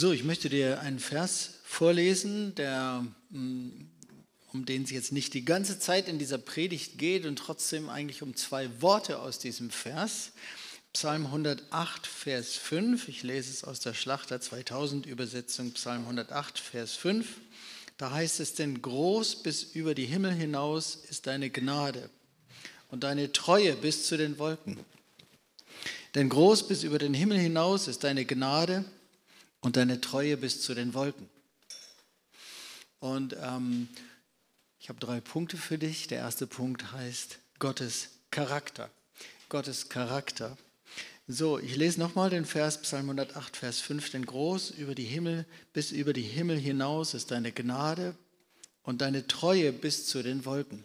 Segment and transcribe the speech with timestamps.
[0.00, 3.68] So, ich möchte dir einen Vers vorlesen, der, mm,
[4.50, 8.22] um den es jetzt nicht die ganze Zeit in dieser Predigt geht und trotzdem eigentlich
[8.22, 10.32] um zwei Worte aus diesem Vers.
[10.94, 13.08] Psalm 108, Vers 5.
[13.08, 17.26] Ich lese es aus der Schlachter 2000 Übersetzung, Psalm 108, Vers 5.
[17.98, 22.08] Da heißt es, denn groß bis über die Himmel hinaus ist deine Gnade
[22.88, 24.78] und deine Treue bis zu den Wolken.
[26.14, 28.86] Denn groß bis über den Himmel hinaus ist deine Gnade
[29.60, 31.28] und deine Treue bis zu den Wolken.
[32.98, 33.88] Und ähm,
[34.78, 36.06] ich habe drei Punkte für dich.
[36.08, 38.90] Der erste Punkt heißt Gottes Charakter.
[39.48, 40.56] Gottes Charakter.
[41.26, 44.10] So, ich lese nochmal den Vers Psalm 108, Vers 5.
[44.10, 48.14] Denn groß über die Himmel, bis über die Himmel hinaus ist deine Gnade
[48.82, 50.84] und deine Treue bis zu den Wolken.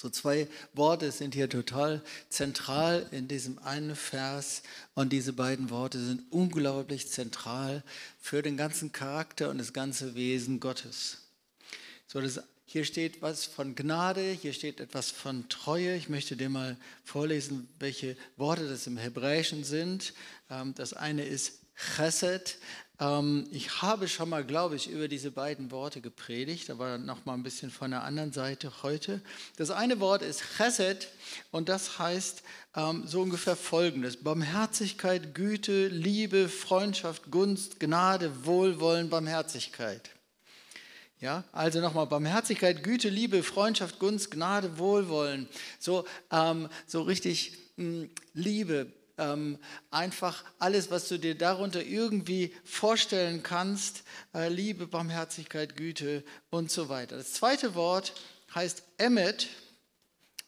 [0.00, 4.62] So zwei Worte sind hier total zentral in diesem einen Vers
[4.94, 7.82] und diese beiden Worte sind unglaublich zentral
[8.20, 11.18] für den ganzen Charakter und das ganze Wesen Gottes.
[12.06, 15.96] So, das, hier steht was von Gnade, hier steht etwas von Treue.
[15.96, 20.14] Ich möchte dir mal vorlesen, welche Worte das im Hebräischen sind.
[20.48, 21.58] Ähm, das eine ist
[21.96, 22.58] Chesed,
[23.52, 27.44] ich habe schon mal, glaube ich, über diese beiden Worte gepredigt, aber noch mal ein
[27.44, 29.20] bisschen von der anderen Seite heute.
[29.56, 31.06] Das eine Wort ist Chesed
[31.52, 32.42] und das heißt
[32.74, 40.10] ähm, so ungefähr folgendes: Barmherzigkeit, Güte, Liebe, Freundschaft, Gunst, Gnade, Wohlwollen, Barmherzigkeit.
[41.20, 45.48] Ja, also nochmal Barmherzigkeit, Güte, Liebe, Freundschaft, Gunst, Gnade, Wohlwollen.
[45.78, 49.58] So, ähm, so richtig mh, hm, Liebe, ähm,
[49.90, 56.88] einfach alles, was du dir darunter irgendwie vorstellen kannst, äh, Liebe, Barmherzigkeit, Güte und so
[56.88, 57.16] weiter.
[57.16, 58.14] Das zweite Wort
[58.54, 59.48] heißt Emmet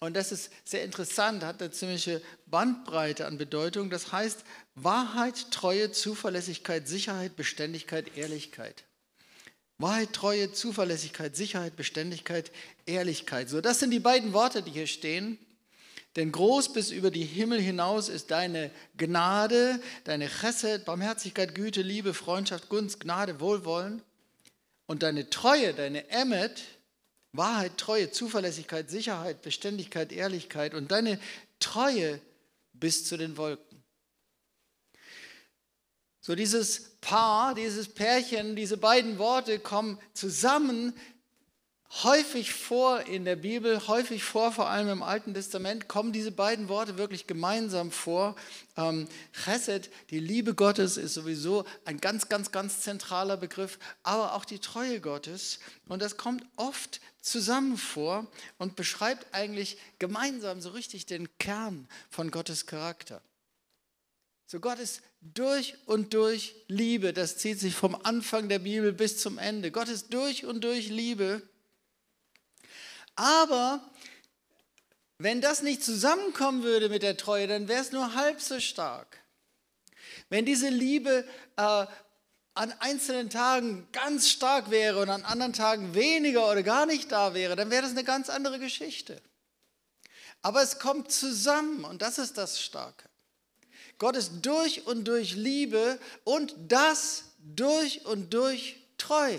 [0.03, 3.91] und das ist sehr interessant, hat eine ziemliche Bandbreite an Bedeutung.
[3.91, 8.85] Das heißt Wahrheit, Treue, Zuverlässigkeit, Sicherheit, Beständigkeit, Ehrlichkeit.
[9.77, 12.51] Wahrheit, Treue, Zuverlässigkeit, Sicherheit, Beständigkeit,
[12.87, 13.51] Ehrlichkeit.
[13.51, 15.39] So, das sind die beiden Worte, die hier stehen.
[16.17, 22.15] Denn groß bis über die Himmel hinaus ist deine Gnade, deine Chesed, Barmherzigkeit, Güte, Liebe,
[22.15, 24.03] Freundschaft, Gunst, Gnade, Wohlwollen.
[24.87, 26.63] Und deine Treue, deine Emmet,
[27.33, 31.21] Wahrheit, Treue, Zuverlässigkeit, Sicherheit, Beständigkeit, Ehrlichkeit und deine
[31.61, 32.21] Treue
[32.73, 33.85] bis zu den Wolken.
[36.21, 40.93] So dieses Paar, dieses Pärchen, diese beiden Worte kommen zusammen
[41.91, 46.69] häufig vor in der Bibel, häufig vor, vor allem im Alten Testament, kommen diese beiden
[46.69, 48.37] Worte wirklich gemeinsam vor.
[48.77, 54.45] Ähm, Chesed, die Liebe Gottes, ist sowieso ein ganz, ganz, ganz zentraler Begriff, aber auch
[54.45, 55.59] die Treue Gottes.
[55.89, 58.27] Und das kommt oft zusammen vor
[58.59, 63.21] und beschreibt eigentlich gemeinsam so richtig den Kern von Gottes Charakter.
[64.47, 67.13] So Gott ist durch und durch Liebe.
[67.13, 69.71] Das zieht sich vom Anfang der Bibel bis zum Ende.
[69.71, 71.43] Gott ist durch und durch Liebe.
[73.21, 73.83] Aber
[75.19, 79.19] wenn das nicht zusammenkommen würde mit der Treue, dann wäre es nur halb so stark.
[80.31, 81.87] Wenn diese Liebe äh,
[82.55, 87.35] an einzelnen Tagen ganz stark wäre und an anderen Tagen weniger oder gar nicht da
[87.35, 89.21] wäre, dann wäre das eine ganz andere Geschichte.
[90.41, 93.07] Aber es kommt zusammen und das ist das Starke.
[93.99, 99.39] Gott ist durch und durch Liebe und das durch und durch treu.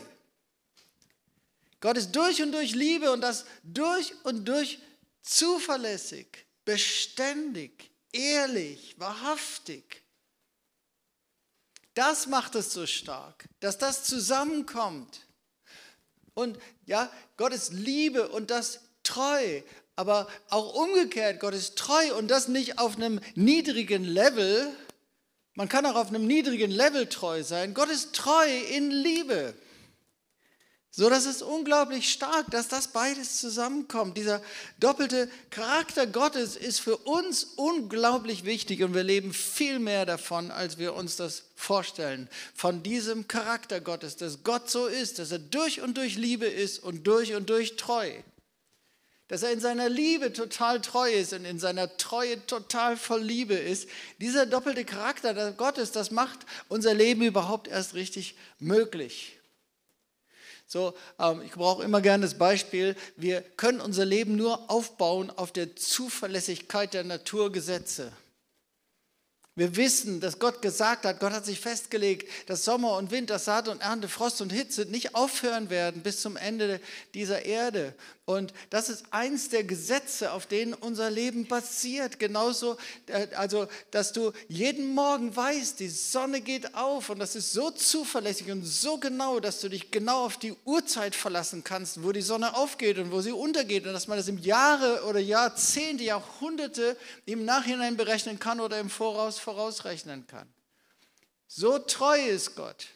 [1.81, 4.80] Gott ist durch und durch Liebe und das durch und durch
[5.22, 10.03] zuverlässig, beständig, ehrlich, wahrhaftig.
[11.96, 15.28] Das macht es so stark, dass das zusammenkommt.
[16.34, 19.62] Und ja, Gott ist Liebe und das treu,
[19.96, 24.72] aber auch umgekehrt, Gott ist treu und das nicht auf einem niedrigen Level.
[25.56, 27.74] Man kann auch auf einem niedrigen Level treu sein.
[27.74, 29.53] Gott ist treu in Liebe.
[30.94, 34.18] So, das ist unglaublich stark, dass das beides zusammenkommt.
[34.18, 34.41] Dieser
[34.78, 40.78] doppelte Charakter Gottes ist für uns unglaublich wichtig und wir leben viel mehr davon, als
[40.78, 42.27] wir uns das vorstellen.
[42.54, 46.80] Von diesem Charakter Gottes, dass Gott so ist, dass er durch und durch Liebe ist
[46.80, 48.12] und durch und durch treu.
[49.30, 53.54] Dass er in seiner Liebe total treu ist und in seiner Treue total voll Liebe
[53.54, 53.88] ist.
[54.19, 59.38] Dieser doppelte Charakter Gottes, das macht unser Leben überhaupt erst richtig möglich.
[60.71, 65.51] So, ähm, ich brauche immer gerne das Beispiel, wir können unser Leben nur aufbauen auf
[65.51, 68.13] der Zuverlässigkeit der Naturgesetze.
[69.53, 73.68] Wir wissen, dass Gott gesagt hat, Gott hat sich festgelegt, dass Sommer und Winter, Saat
[73.68, 76.79] und Ernte, Frost und Hitze nicht aufhören werden bis zum Ende
[77.15, 77.94] dieser Erde.
[78.25, 82.19] Und das ist eins der Gesetze, auf denen unser Leben basiert.
[82.19, 82.77] Genauso,
[83.07, 87.71] äh, also, dass du jeden Morgen weißt, die Sonne geht auf und das ist so
[87.71, 92.21] zuverlässig und so genau, dass du dich genau auf die Uhrzeit verlassen kannst, wo die
[92.21, 96.95] Sonne aufgeht und wo sie untergeht und dass man das im Jahre oder Jahrzehnte, Jahrhunderte
[97.25, 100.47] im Nachhinein berechnen kann oder im Voraus vorausrechnen kann.
[101.47, 102.88] So treu ist Gott.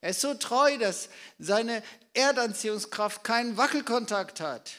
[0.00, 1.08] Er ist so treu, dass
[1.38, 1.82] seine
[2.14, 4.72] Erdanziehungskraft keinen Wackelkontakt hat.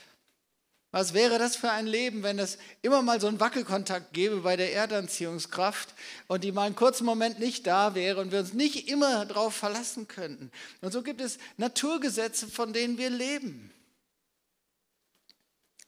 [0.91, 4.55] Was wäre das für ein Leben, wenn es immer mal so einen Wackelkontakt gäbe bei
[4.55, 5.93] der Erdanziehungskraft
[6.27, 9.53] und die mal einen kurzen Moment nicht da wäre und wir uns nicht immer darauf
[9.53, 10.49] verlassen könnten?
[10.81, 13.71] Und so gibt es Naturgesetze, von denen wir leben.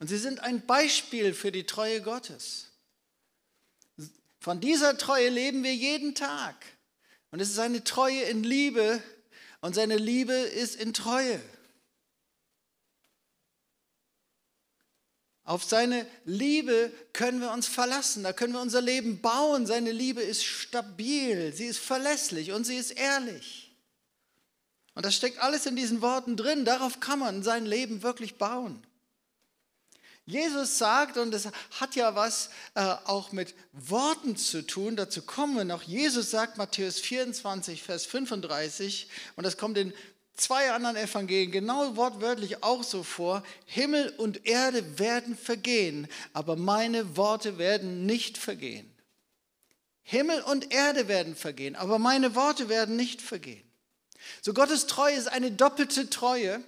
[0.00, 2.66] Und sie sind ein Beispiel für die Treue Gottes.
[4.38, 6.54] Von dieser Treue leben wir jeden Tag.
[7.30, 9.02] Und es ist eine Treue in Liebe
[9.60, 11.40] und seine Liebe ist in Treue.
[15.44, 19.66] Auf seine Liebe können wir uns verlassen, da können wir unser Leben bauen.
[19.66, 23.74] Seine Liebe ist stabil, sie ist verlässlich und sie ist ehrlich.
[24.94, 26.64] Und das steckt alles in diesen Worten drin.
[26.64, 28.80] Darauf kann man sein Leben wirklich bauen.
[30.30, 31.48] Jesus sagt, und es
[31.78, 35.82] hat ja was äh, auch mit Worten zu tun, dazu kommen wir noch.
[35.82, 39.92] Jesus sagt, Matthäus 24, Vers 35, und das kommt in
[40.34, 47.16] zwei anderen Evangelien genau wortwörtlich auch so vor, Himmel und Erde werden vergehen, aber meine
[47.16, 48.90] Worte werden nicht vergehen.
[50.02, 53.62] Himmel und Erde werden vergehen, aber meine Worte werden nicht vergehen.
[54.42, 56.62] So Gottes Treue ist eine doppelte Treue.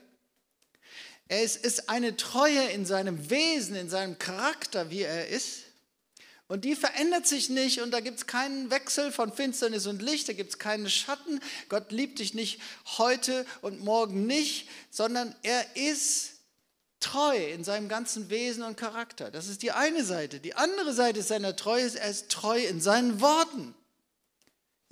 [1.34, 5.60] Es ist eine Treue in seinem Wesen, in seinem Charakter, wie er ist.
[6.46, 10.28] Und die verändert sich nicht und da gibt es keinen Wechsel von Finsternis und Licht,
[10.28, 11.40] da gibt es keinen Schatten.
[11.70, 12.60] Gott liebt dich nicht
[12.98, 16.32] heute und morgen nicht, sondern er ist
[17.00, 19.30] treu in seinem ganzen Wesen und Charakter.
[19.30, 20.38] Das ist die eine Seite.
[20.38, 23.74] Die andere Seite seiner Treue ist, er ist treu in seinen Worten.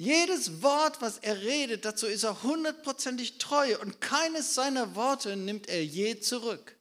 [0.01, 5.69] Jedes Wort, was er redet, dazu ist er hundertprozentig treu und keines seiner Worte nimmt
[5.69, 6.75] er je zurück.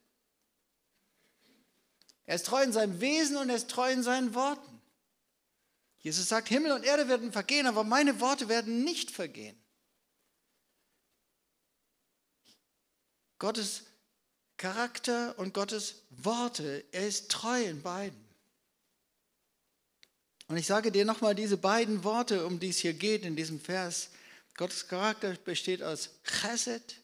[2.24, 4.80] Er ist treu in seinem Wesen und er ist treu in seinen Worten.
[5.98, 9.62] Jesus sagt, Himmel und Erde werden vergehen, aber meine Worte werden nicht vergehen.
[13.38, 13.82] Gottes
[14.56, 18.29] Charakter und Gottes Worte, er ist treu in beiden.
[20.50, 23.60] Und ich sage dir nochmal diese beiden Worte, um die es hier geht in diesem
[23.60, 24.10] Vers.
[24.56, 26.96] Gottes Charakter besteht aus Chesed,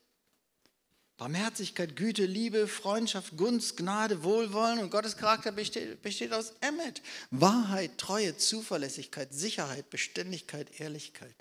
[1.16, 4.81] Barmherzigkeit, Güte, Liebe, Freundschaft, Gunst, Gnade, Wohlwollen.
[4.81, 11.37] Und Gottes Charakter besteht, besteht aus Emmet, Wahrheit, Treue, Zuverlässigkeit, Sicherheit, Beständigkeit, Ehrlichkeit.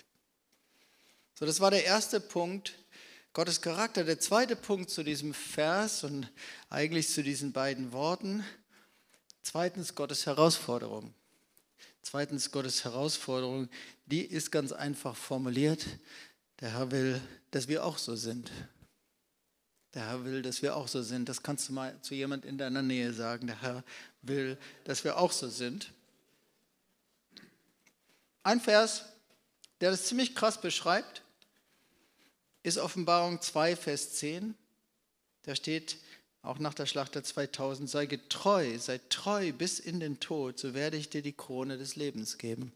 [1.34, 2.78] So, das war der erste Punkt,
[3.32, 4.04] Gottes Charakter.
[4.04, 6.30] Der zweite Punkt zu diesem Vers und
[6.70, 8.44] eigentlich zu diesen beiden Worten.
[9.42, 11.12] Zweitens Gottes Herausforderung.
[12.08, 13.68] Zweitens Gottes Herausforderung,
[14.06, 15.84] die ist ganz einfach formuliert.
[16.60, 17.20] Der Herr will,
[17.50, 18.52] dass wir auch so sind.
[19.92, 21.28] Der Herr will, dass wir auch so sind.
[21.28, 23.48] Das kannst du mal zu jemand in deiner Nähe sagen.
[23.48, 23.82] Der Herr
[24.22, 25.92] will, dass wir auch so sind.
[28.44, 29.06] Ein Vers,
[29.80, 31.22] der das ziemlich krass beschreibt,
[32.62, 34.54] ist Offenbarung 2, Vers 10.
[35.42, 35.96] Da steht,
[36.46, 40.74] auch nach der Schlacht der 2000, sei getreu, sei treu bis in den Tod, so
[40.74, 42.72] werde ich dir die Krone des Lebens geben.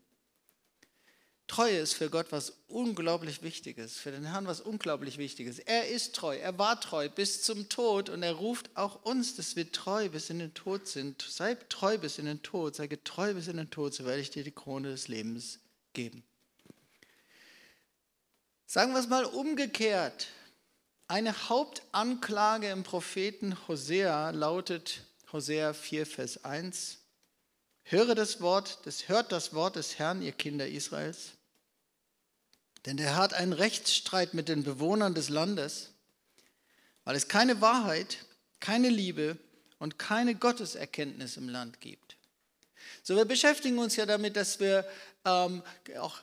[1.47, 5.59] Treue ist für Gott was unglaublich Wichtiges, für den Herrn was unglaublich Wichtiges.
[5.59, 9.57] Er ist treu, er war treu bis zum Tod und er ruft auch uns, dass
[9.57, 11.23] wir treu bis in den Tod sind.
[11.29, 14.31] Sei treu bis in den Tod, sei getreu bis in den Tod, so werde ich
[14.31, 15.59] dir die Krone des Lebens
[15.93, 16.23] geben.
[18.67, 20.29] Sagen wir es mal umgekehrt.
[21.11, 25.03] Eine Hauptanklage im Propheten Hosea lautet
[25.33, 26.99] Hosea 4, Vers 1.
[27.83, 31.33] Höre das Wort, das, hört das Wort des Herrn, ihr Kinder Israels.
[32.87, 35.91] Denn der Herr hat einen Rechtsstreit mit den Bewohnern des Landes,
[37.03, 38.19] weil es keine Wahrheit,
[38.61, 39.37] keine Liebe
[39.81, 42.19] und keine Gotteserkenntnis im Land gibt.
[43.03, 44.89] So, wir beschäftigen uns ja damit, dass wir
[45.25, 45.65] ähm,
[45.99, 46.21] auch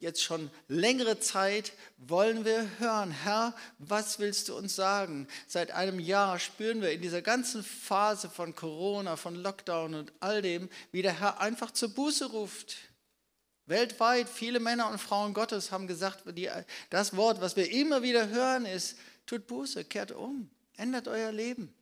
[0.00, 5.26] jetzt schon längere Zeit wollen wir hören, Herr, was willst du uns sagen?
[5.46, 10.42] Seit einem Jahr spüren wir in dieser ganzen Phase von Corona, von Lockdown und all
[10.42, 12.76] dem, wie der Herr einfach zur Buße ruft.
[13.66, 16.24] Weltweit viele Männer und Frauen Gottes haben gesagt,
[16.90, 21.72] das Wort, was wir immer wieder hören, ist, tut Buße, kehrt um, ändert euer Leben.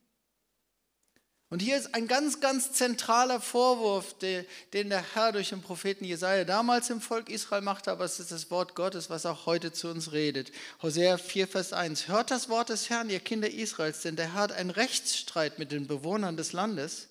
[1.51, 6.43] Und hier ist ein ganz, ganz zentraler Vorwurf, den der Herr durch den Propheten Jesaja
[6.43, 9.87] damals im Volk Israel machte, aber es ist das Wort Gottes, was auch heute zu
[9.87, 10.51] uns redet.
[10.83, 12.07] Hosea 4, Vers 1.
[12.07, 15.71] Hört das Wort des Herrn, ihr Kinder Israels, denn der Herr hat einen Rechtsstreit mit
[15.71, 17.07] den Bewohnern des Landes,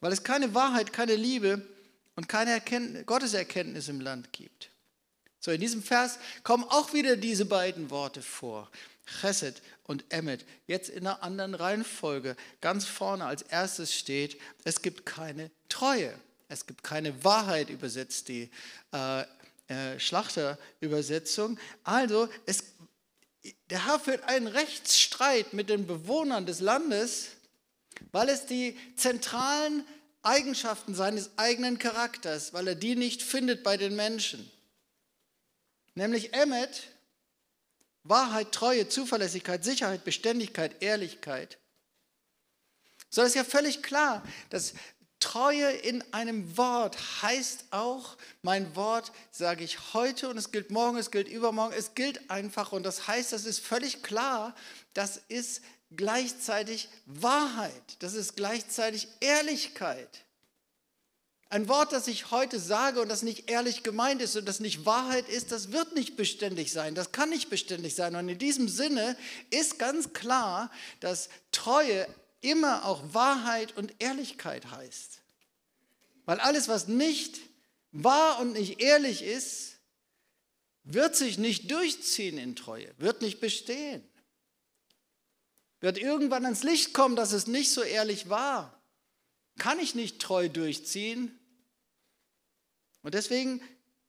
[0.00, 1.60] weil es keine Wahrheit, keine Liebe
[2.14, 4.70] und keine Erkenntnis, Gotteserkenntnis im Land gibt.
[5.38, 8.70] So, in diesem Vers kommen auch wieder diese beiden Worte vor.
[9.06, 12.36] Chesed und Emmet, jetzt in einer anderen Reihenfolge.
[12.60, 16.12] Ganz vorne als erstes steht, es gibt keine Treue.
[16.48, 18.50] Es gibt keine Wahrheit, übersetzt die
[18.92, 19.22] äh,
[19.68, 21.58] äh, Schlachterübersetzung.
[21.82, 22.64] Also, es,
[23.70, 27.28] der Herr führt einen Rechtsstreit mit den Bewohnern des Landes,
[28.12, 29.84] weil es die zentralen
[30.22, 34.50] Eigenschaften seines eigenen Charakters, weil er die nicht findet bei den Menschen.
[35.94, 36.82] Nämlich Emmet,
[38.08, 41.58] Wahrheit, Treue, Zuverlässigkeit, Sicherheit, Beständigkeit, Ehrlichkeit.
[43.08, 44.74] So ist ja völlig klar, dass
[45.20, 50.98] Treue in einem Wort heißt auch, mein Wort sage ich heute und es gilt morgen,
[50.98, 54.54] es gilt übermorgen, es gilt einfach und das heißt, das ist völlig klar,
[54.92, 60.25] das ist gleichzeitig Wahrheit, das ist gleichzeitig Ehrlichkeit.
[61.48, 64.84] Ein Wort, das ich heute sage und das nicht ehrlich gemeint ist und das nicht
[64.84, 68.16] Wahrheit ist, das wird nicht beständig sein, das kann nicht beständig sein.
[68.16, 69.16] Und in diesem Sinne
[69.50, 72.08] ist ganz klar, dass Treue
[72.40, 75.20] immer auch Wahrheit und Ehrlichkeit heißt.
[76.24, 77.38] Weil alles, was nicht
[77.92, 79.76] wahr und nicht ehrlich ist,
[80.82, 84.02] wird sich nicht durchziehen in Treue, wird nicht bestehen.
[85.78, 88.76] Wird irgendwann ans Licht kommen, dass es nicht so ehrlich war
[89.58, 91.35] kann ich nicht treu durchziehen.
[93.06, 93.60] Und deswegen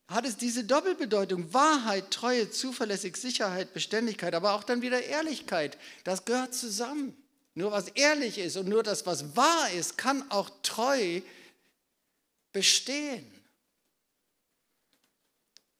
[0.07, 5.77] hat es diese Doppelbedeutung, Wahrheit, Treue, Zuverlässig, Sicherheit, Beständigkeit, aber auch dann wieder Ehrlichkeit.
[6.03, 7.15] Das gehört zusammen.
[7.53, 11.21] Nur was ehrlich ist und nur das, was wahr ist, kann auch treu
[12.51, 13.31] bestehen.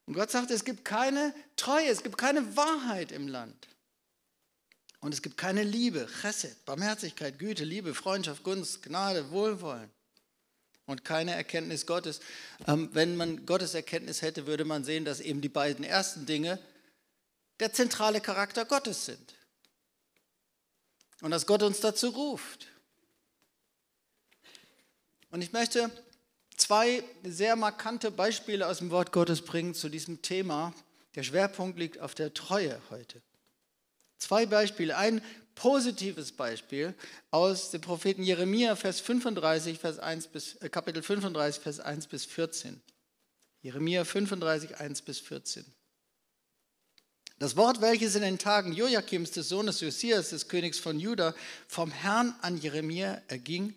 [0.05, 3.67] Und Gott sagt, es gibt keine Treue, es gibt keine Wahrheit im Land.
[5.00, 9.89] Und es gibt keine Liebe, Chesed, Barmherzigkeit, Güte, Liebe, Freundschaft, Gunst, Gnade, Wohlwollen
[10.88, 12.22] und keine Erkenntnis Gottes.
[12.65, 16.60] Ähm, wenn man Gottes Erkenntnis hätte, würde man sehen, dass eben die beiden ersten Dinge
[17.60, 19.36] der zentrale Charakter Gottes sind.
[21.22, 22.67] Und dass Gott uns dazu ruft.
[25.29, 25.91] Und ich möchte
[26.56, 30.74] zwei sehr markante Beispiele aus dem Wort Gottes bringen zu diesem Thema.
[31.15, 33.22] Der Schwerpunkt liegt auf der Treue heute.
[34.20, 34.96] Zwei Beispiele.
[34.96, 35.22] Ein
[35.58, 36.94] positives Beispiel
[37.32, 42.26] aus dem Propheten Jeremia, Vers 35, Vers 1 bis, äh, Kapitel 35, Vers 1 bis
[42.26, 42.80] 14.
[43.64, 45.66] Jeremia 35, 1 bis 14.
[47.40, 51.36] Das Wort, welches in den Tagen Joachims, des Sohnes Josias, des Königs von Juda,
[51.68, 53.74] vom Herrn an Jeremia erging,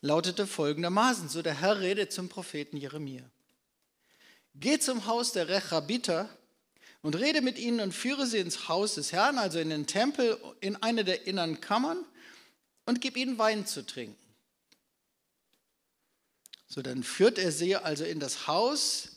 [0.00, 3.22] lautete folgendermaßen: So der Herr redet zum Propheten Jeremia.
[4.54, 6.28] Geh zum Haus der Rechabiter
[7.02, 10.38] und rede mit ihnen und führe sie ins Haus des Herrn, also in den Tempel,
[10.60, 12.04] in eine der inneren Kammern
[12.86, 14.16] und gib ihnen Wein zu trinken.
[16.66, 19.16] So, dann führt er sie also in das Haus,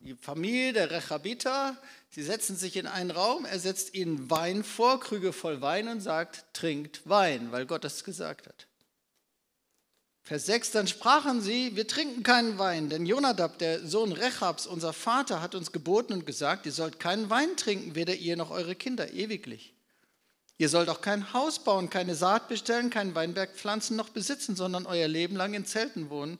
[0.00, 5.00] die Familie der Rechabiter, sie setzen sich in einen Raum, er setzt ihnen Wein vor,
[5.00, 8.66] Krüge voll Wein und sagt, trinkt Wein, weil Gott das gesagt hat.
[10.24, 14.92] Vers 6, dann sprachen sie, wir trinken keinen Wein, denn Jonadab, der Sohn Rechabs, unser
[14.92, 18.76] Vater, hat uns geboten und gesagt, ihr sollt keinen Wein trinken, weder ihr noch eure
[18.76, 19.74] Kinder, ewiglich.
[20.58, 24.86] Ihr sollt auch kein Haus bauen, keine Saat bestellen, keinen Weinberg pflanzen noch besitzen, sondern
[24.86, 26.38] euer Leben lang in Zelten wohnen,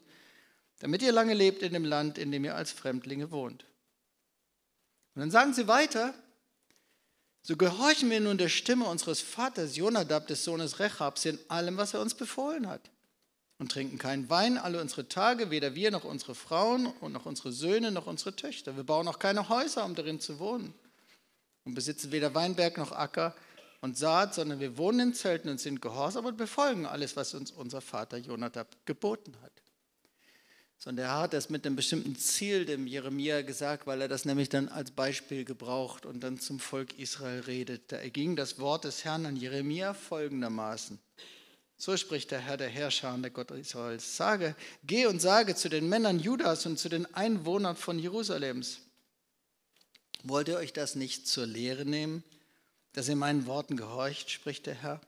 [0.78, 3.64] damit ihr lange lebt in dem Land, in dem ihr als Fremdlinge wohnt.
[5.16, 6.14] Und dann sagen sie weiter,
[7.42, 11.94] so gehorchen wir nun der Stimme unseres Vaters Jonadab, des Sohnes Rechabs, in allem, was
[11.94, 12.92] er uns befohlen hat
[13.62, 17.52] und trinken keinen Wein alle unsere Tage, weder wir noch unsere Frauen und noch unsere
[17.52, 18.76] Söhne noch unsere Töchter.
[18.76, 20.74] Wir bauen auch keine Häuser, um darin zu wohnen
[21.64, 23.36] und besitzen weder Weinberg noch Acker
[23.80, 27.52] und Saat, sondern wir wohnen in Zelten und sind gehorsam und befolgen alles, was uns
[27.52, 29.52] unser Vater Jonadab geboten hat.
[30.76, 34.48] Sondern er hat das mit einem bestimmten Ziel dem Jeremia gesagt, weil er das nämlich
[34.48, 37.92] dann als Beispiel gebraucht und dann zum Volk Israel redet.
[37.92, 40.98] Da erging das Wort des Herrn an Jeremia folgendermaßen.
[41.84, 44.16] So spricht der Herr der Herrscher und der Gott Israels.
[44.16, 48.78] Sage, geh und sage zu den Männern Judas und zu den Einwohnern von Jerusalems.
[50.22, 52.22] Wollt ihr euch das nicht zur Lehre nehmen,
[52.92, 55.00] dass ihr meinen Worten gehorcht, spricht der Herr?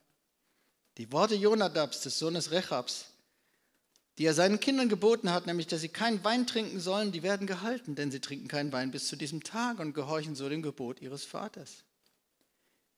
[0.97, 3.05] Die Worte Jonadabs, des Sohnes Rechabs,
[4.17, 7.47] die er seinen Kindern geboten hat, nämlich, dass sie keinen Wein trinken sollen, die werden
[7.47, 11.01] gehalten, denn sie trinken keinen Wein bis zu diesem Tag und gehorchen so dem Gebot
[11.01, 11.85] ihres Vaters.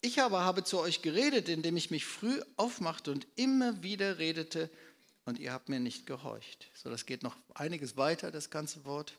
[0.01, 4.69] Ich aber habe zu euch geredet, indem ich mich früh aufmachte und immer wieder redete
[5.25, 6.69] und ihr habt mir nicht gehorcht.
[6.75, 9.13] So, das geht noch einiges weiter, das ganze Wort.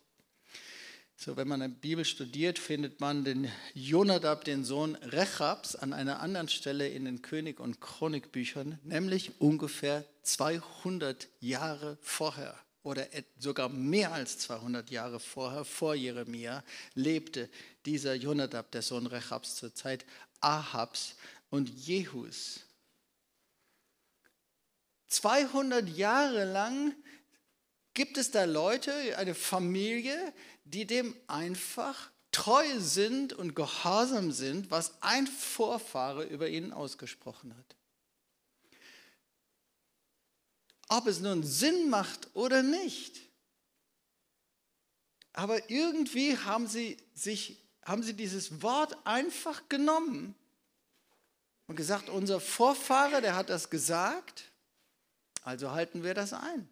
[1.17, 6.21] So, wenn man eine Bibel studiert, findet man den Jonadab, den Sohn Rechabs, an einer
[6.21, 12.55] anderen Stelle in den König- und Chronikbüchern, nämlich ungefähr 200 Jahre vorher
[12.89, 13.07] oder
[13.39, 17.51] sogar mehr als 200 Jahre vorher, vor Jeremia, lebte
[17.85, 20.07] dieser Jonadab, der Sohn Rechabs, zur Zeit
[20.41, 21.15] Ahabs
[21.51, 22.61] und Jehus.
[25.09, 26.95] 200 Jahre lang
[27.95, 30.33] gibt es da Leute, eine Familie,
[30.65, 37.77] die dem einfach treu sind und gehorsam sind, was ein Vorfahre über ihnen ausgesprochen hat.
[40.89, 43.21] Ob es nun Sinn macht oder nicht.
[45.33, 50.35] Aber irgendwie haben sie, sich, haben sie dieses Wort einfach genommen
[51.67, 54.45] und gesagt, unser Vorfahre, der hat das gesagt,
[55.43, 56.69] also halten wir das ein.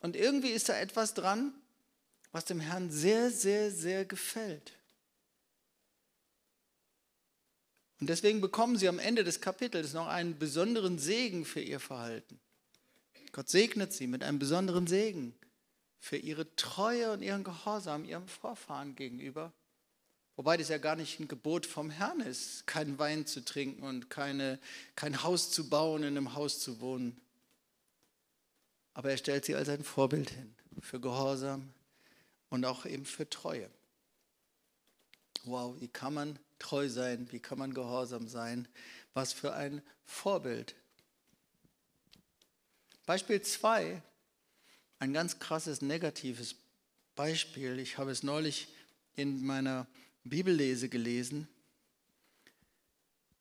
[0.00, 1.54] Und irgendwie ist da etwas dran,
[2.30, 4.72] was dem Herrn sehr, sehr, sehr gefällt.
[8.00, 12.38] Und deswegen bekommen sie am Ende des Kapitels noch einen besonderen Segen für ihr Verhalten.
[13.32, 15.34] Gott segnet sie mit einem besonderen Segen
[16.00, 19.52] für ihre Treue und ihren Gehorsam ihrem Vorfahren gegenüber.
[20.34, 24.08] Wobei das ja gar nicht ein Gebot vom Herrn ist, keinen Wein zu trinken und
[24.08, 24.58] keine,
[24.96, 27.20] kein Haus zu bauen, in einem Haus zu wohnen.
[28.94, 31.68] Aber er stellt sie als ein Vorbild hin für Gehorsam
[32.48, 33.70] und auch eben für Treue.
[35.44, 37.30] Wow, wie kann man treu sein?
[37.30, 38.68] Wie kann man gehorsam sein?
[39.14, 40.74] Was für ein Vorbild.
[43.06, 44.02] Beispiel 2,
[45.00, 46.54] ein ganz krasses negatives
[47.16, 47.78] Beispiel.
[47.80, 48.68] Ich habe es neulich
[49.16, 49.86] in meiner
[50.24, 51.48] Bibellese gelesen.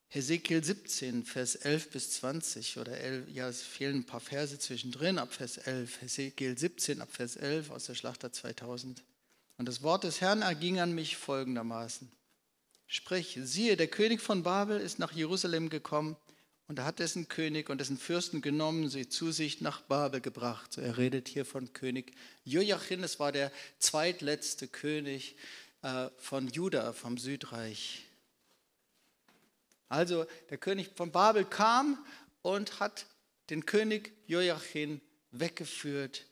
[0.07, 5.19] Hesekiel 17, Vers 11 bis 20 oder 11, ja, es fehlen ein paar Verse zwischendrin
[5.19, 6.01] ab Vers 11.
[6.01, 9.03] Hesekiel 17 ab Vers 11 aus der Schlachter 2000.
[9.57, 12.09] Und das Wort des Herrn erging an mich folgendermaßen.
[12.87, 16.15] Sprich, siehe, der König von Babel ist nach Jerusalem gekommen
[16.69, 20.77] und er hat dessen König und dessen Fürsten genommen, sie zu sich nach Babel gebracht.
[20.77, 22.13] Er redet hier von König
[22.45, 25.35] Joachim, es war der zweitletzte König
[25.81, 28.05] äh, von Juda, vom Südreich.
[29.87, 31.98] Also der König von Babel kam
[32.44, 33.07] und hat
[33.50, 36.27] den König Joachim weggeführt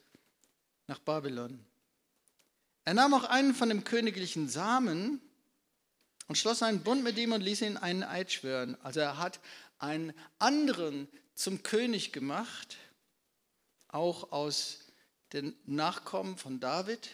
[0.86, 1.66] nach Babylon.
[2.86, 5.20] Er nahm auch einen von dem königlichen Samen
[6.28, 8.78] und schloss einen Bund mit ihm und ließ ihn einen Eid schwören.
[8.84, 9.40] Also er hat
[9.80, 12.78] einen anderen zum König gemacht,
[13.88, 14.80] auch aus
[15.34, 17.10] den Nachkommen von David.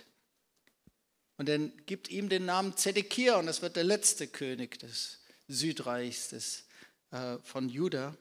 [1.38, 6.30] Und dann gibt ihm den Namen Zedekia und das wird der letzte König des Südreichs
[6.30, 6.66] des,
[7.12, 8.16] äh, von Juda.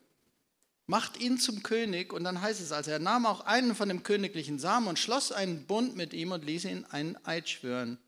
[0.87, 4.03] Macht ihn zum König und dann heißt es also, er nahm auch einen von dem
[4.03, 7.99] königlichen Samen und schloss einen Bund mit ihm und ließ ihn einen Eid schwören.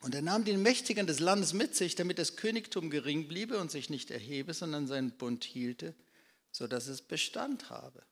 [0.00, 3.70] Und er nahm den Mächtigen des Landes mit sich, damit das Königtum gering bliebe und
[3.70, 5.94] sich nicht erhebe, sondern seinen Bund hielte,
[6.52, 8.02] sodass es Bestand habe.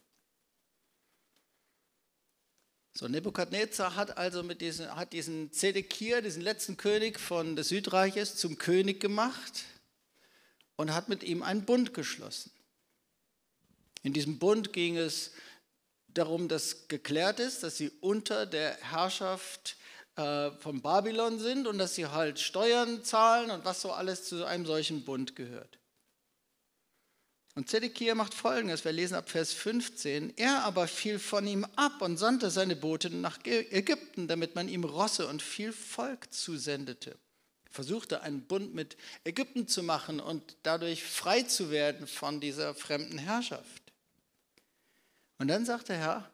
[2.93, 8.37] So, Nebukadnezar hat also mit diesen, hat diesen Zedekiah, diesen letzten König von des Südreiches,
[8.37, 9.65] zum König gemacht
[10.77, 12.51] und hat mit ihm einen Bund geschlossen.
[14.03, 15.33] In diesem Bund ging es
[16.09, 19.77] darum, dass geklärt ist, dass sie unter der Herrschaft
[20.17, 24.45] äh, von Babylon sind und dass sie halt Steuern zahlen und was so alles zu
[24.45, 25.79] einem solchen Bund gehört.
[27.55, 30.35] Und Zedekia macht folgendes, wir lesen ab Vers 15.
[30.37, 34.85] Er aber fiel von ihm ab und sandte seine Boten nach Ägypten, damit man ihm
[34.85, 37.13] Rosse und viel Volk zusendete.
[37.65, 42.75] Er versuchte einen Bund mit Ägypten zu machen und dadurch frei zu werden von dieser
[42.75, 43.83] fremden Herrschaft.
[45.39, 46.31] Und dann sagt der Herr,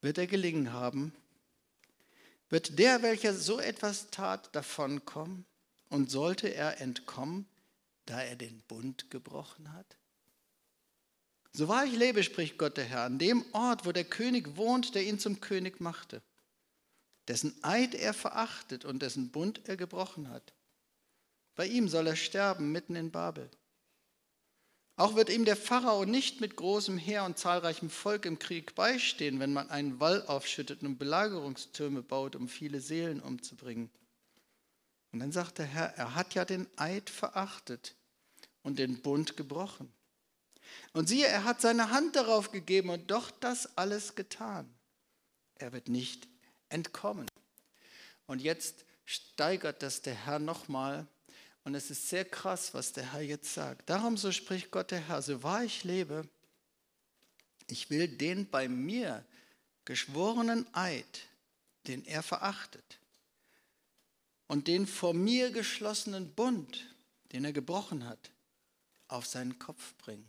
[0.00, 1.14] wird er gelingen haben,
[2.52, 5.46] wird der, welcher so etwas tat, davonkommen
[5.88, 7.46] und sollte er entkommen,
[8.04, 9.96] da er den Bund gebrochen hat?
[11.54, 14.94] So wahr ich lebe, spricht Gott der Herr, an dem Ort, wo der König wohnt,
[14.94, 16.22] der ihn zum König machte,
[17.26, 20.52] dessen Eid er verachtet und dessen Bund er gebrochen hat.
[21.54, 23.50] Bei ihm soll er sterben mitten in Babel.
[24.96, 29.40] Auch wird ihm der Pharao nicht mit großem Heer und zahlreichem Volk im Krieg beistehen,
[29.40, 33.90] wenn man einen Wall aufschüttet und Belagerungstürme baut, um viele Seelen umzubringen.
[35.12, 37.94] Und dann sagt der Herr, er hat ja den Eid verachtet
[38.62, 39.92] und den Bund gebrochen.
[40.92, 44.72] Und siehe, er hat seine Hand darauf gegeben und doch das alles getan.
[45.56, 46.28] Er wird nicht
[46.68, 47.26] entkommen.
[48.26, 51.06] Und jetzt steigert das der Herr nochmal
[51.64, 53.88] Und es ist sehr krass, was der Herr jetzt sagt.
[53.88, 56.28] Darum so spricht Gott der Herr, so wahr ich lebe,
[57.68, 59.24] ich will den bei mir
[59.84, 61.26] geschworenen Eid,
[61.86, 62.98] den er verachtet,
[64.46, 66.86] und den vor mir geschlossenen Bund,
[67.32, 68.30] den er gebrochen hat,
[69.08, 70.28] auf seinen Kopf bringen.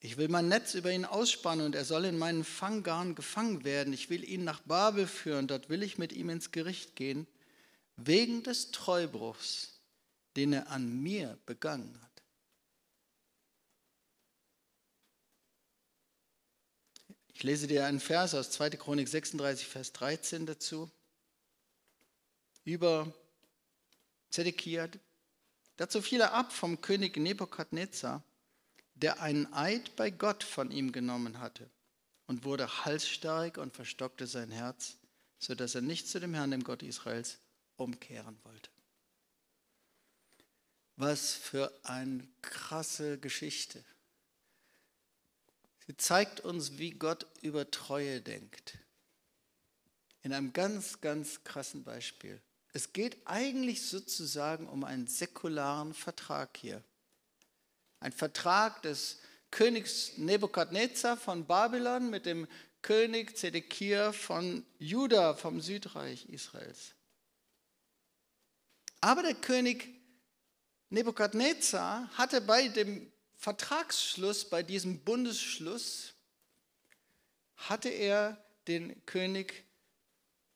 [0.00, 3.92] Ich will mein Netz über ihn ausspannen und er soll in meinen Fanggarn gefangen werden.
[3.92, 7.26] Ich will ihn nach Babel führen, dort will ich mit ihm ins Gericht gehen,
[7.98, 9.80] wegen des Treubruchs,
[10.36, 12.22] den er an mir begangen hat.
[17.34, 18.70] Ich lese dir einen Vers aus 2.
[18.70, 20.90] Chronik 36, Vers 13 dazu.
[22.64, 23.12] Über
[24.30, 24.88] Zedekia.
[25.76, 28.24] Dazu fiel er ab vom König Nebukadnezar
[29.02, 31.70] der einen Eid bei Gott von ihm genommen hatte
[32.26, 34.96] und wurde halsstarrig und verstockte sein Herz,
[35.38, 37.38] sodass er nicht zu dem Herrn, dem Gott Israels,
[37.78, 38.70] umkehren wollte.
[40.96, 43.84] Was für eine krasse Geschichte.
[45.86, 48.78] Sie zeigt uns, wie Gott über Treue denkt.
[50.22, 52.42] In einem ganz, ganz krassen Beispiel.
[52.72, 56.82] Es geht eigentlich sozusagen um einen säkularen Vertrag hier.
[58.00, 62.46] Ein Vertrag des Königs Nebukadnezar von Babylon mit dem
[62.82, 66.94] König Zedekia von Juda, vom Südreich Israels.
[69.00, 69.88] Aber der König
[70.90, 76.14] Nebukadnezar hatte bei dem Vertragsschluss, bei diesem Bundesschluss,
[77.56, 79.64] hatte er den König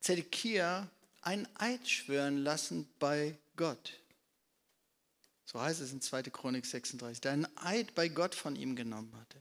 [0.00, 0.88] Zedekia
[1.20, 4.00] einen Eid schwören lassen bei Gott.
[5.44, 6.24] So heißt es in 2.
[6.24, 9.40] Chronik 36, der einen Eid bei Gott von ihm genommen hatte.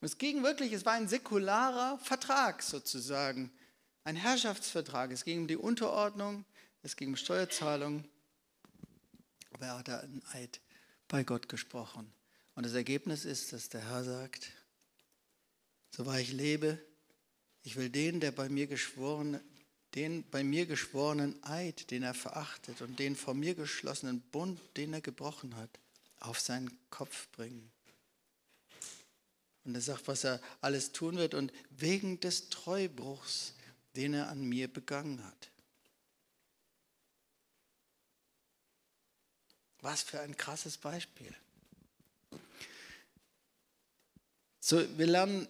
[0.00, 3.50] Es ging wirklich, es war ein säkularer Vertrag sozusagen,
[4.04, 5.10] ein Herrschaftsvertrag.
[5.10, 6.44] Es ging um die Unterordnung,
[6.88, 8.02] es ging um Steuerzahlung,
[9.52, 10.58] aber er hatte einen Eid
[11.06, 12.10] bei Gott gesprochen.
[12.54, 14.50] Und das Ergebnis ist, dass der Herr sagt,
[15.94, 16.78] so wahr ich lebe,
[17.62, 19.38] ich will den, der bei mir geschworen,
[19.96, 24.94] den bei mir geschworenen Eid, den er verachtet und den vor mir geschlossenen Bund, den
[24.94, 25.70] er gebrochen hat,
[26.20, 27.70] auf seinen Kopf bringen.
[29.64, 33.52] Und er sagt, was er alles tun wird und wegen des Treubruchs,
[33.94, 35.50] den er an mir begangen hat.
[39.90, 41.34] Was für ein krasses Beispiel.
[44.60, 45.48] So, wir lernen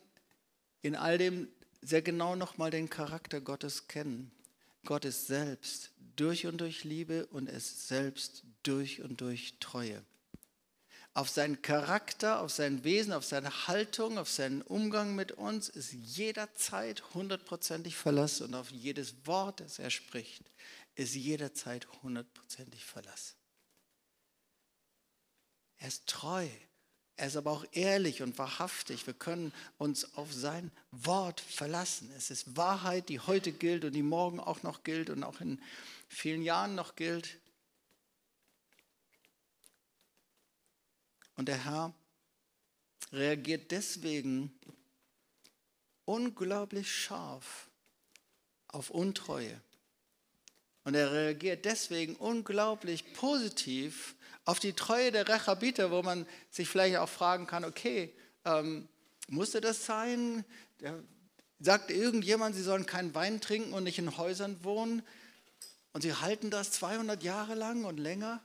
[0.81, 1.49] in all dem
[1.83, 4.31] sehr genau nochmal den Charakter Gottes kennen.
[4.85, 10.05] Gott ist selbst durch und durch Liebe und ist selbst durch und durch Treue.
[11.15, 15.93] Auf seinen Charakter, auf sein Wesen, auf seine Haltung, auf seinen Umgang mit uns ist
[15.93, 20.49] jederzeit hundertprozentig Verlass und auf jedes Wort, das er spricht,
[20.95, 23.38] ist jederzeit hundertprozentig Verlass.
[25.79, 26.49] Er ist treu.
[27.17, 29.07] Er ist aber auch ehrlich und wahrhaftig.
[29.07, 32.13] Wir können uns auf sein Wort verlassen.
[32.17, 35.61] Es ist Wahrheit, die heute gilt und die morgen auch noch gilt und auch in
[36.09, 37.39] vielen Jahren noch gilt.
[41.37, 41.93] Und der Herr
[43.13, 44.53] reagiert deswegen
[46.05, 47.69] unglaublich scharf
[48.69, 49.61] auf Untreue.
[50.85, 54.15] Und er reagiert deswegen unglaublich positiv
[54.49, 58.89] auf die Treue der Rechabiter, wo man sich vielleicht auch fragen kann, okay, ähm,
[59.29, 60.43] musste das sein?
[60.81, 61.05] Der,
[61.61, 65.03] sagt irgendjemand, sie sollen keinen Wein trinken und nicht in Häusern wohnen
[65.93, 68.43] und sie halten das 200 Jahre lang und länger?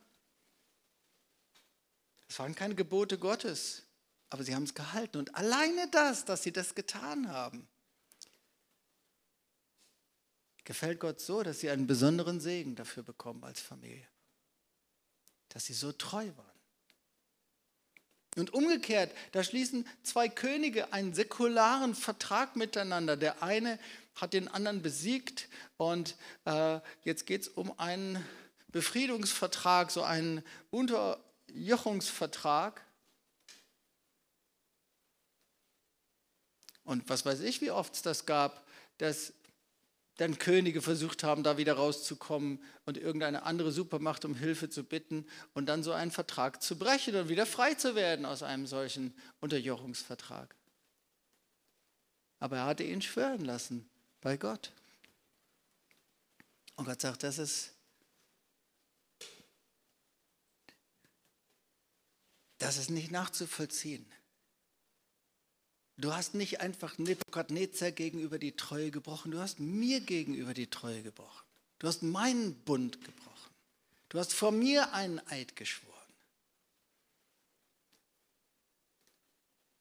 [2.27, 3.83] Das waren keine Gebote Gottes,
[4.29, 5.19] aber sie haben es gehalten.
[5.19, 7.65] Und alleine das, dass sie das getan haben,
[10.65, 14.05] gefällt Gott so, dass sie einen besonderen Segen dafür bekommen als Familie.
[15.53, 16.53] Dass sie so treu waren.
[18.35, 23.15] Und umgekehrt, da schließen zwei Könige einen säkularen Vertrag miteinander.
[23.15, 23.77] Der eine
[24.15, 28.25] hat den anderen besiegt und äh, jetzt geht es um einen
[28.69, 32.81] Befriedungsvertrag, so einen Unterjochungsvertrag.
[36.83, 38.65] Und was weiß ich, wie oft es das gab,
[38.97, 39.33] dass
[40.17, 45.25] dann Könige versucht haben, da wieder rauszukommen und irgendeine andere Supermacht um Hilfe zu bitten
[45.53, 49.13] und dann so einen Vertrag zu brechen und wieder frei zu werden aus einem solchen
[49.39, 50.55] Unterjochungsvertrag.
[52.39, 53.89] Aber er hatte ihn schwören lassen
[54.21, 54.71] bei Gott.
[56.75, 57.71] Und Gott sagt, das ist,
[62.59, 64.05] das ist nicht nachzuvollziehen.
[65.97, 71.03] Du hast nicht einfach Nebukadnezar gegenüber die Treue gebrochen, du hast mir gegenüber die Treue
[71.03, 71.43] gebrochen.
[71.79, 73.53] Du hast meinen Bund gebrochen.
[74.09, 75.93] Du hast vor mir einen Eid geschworen.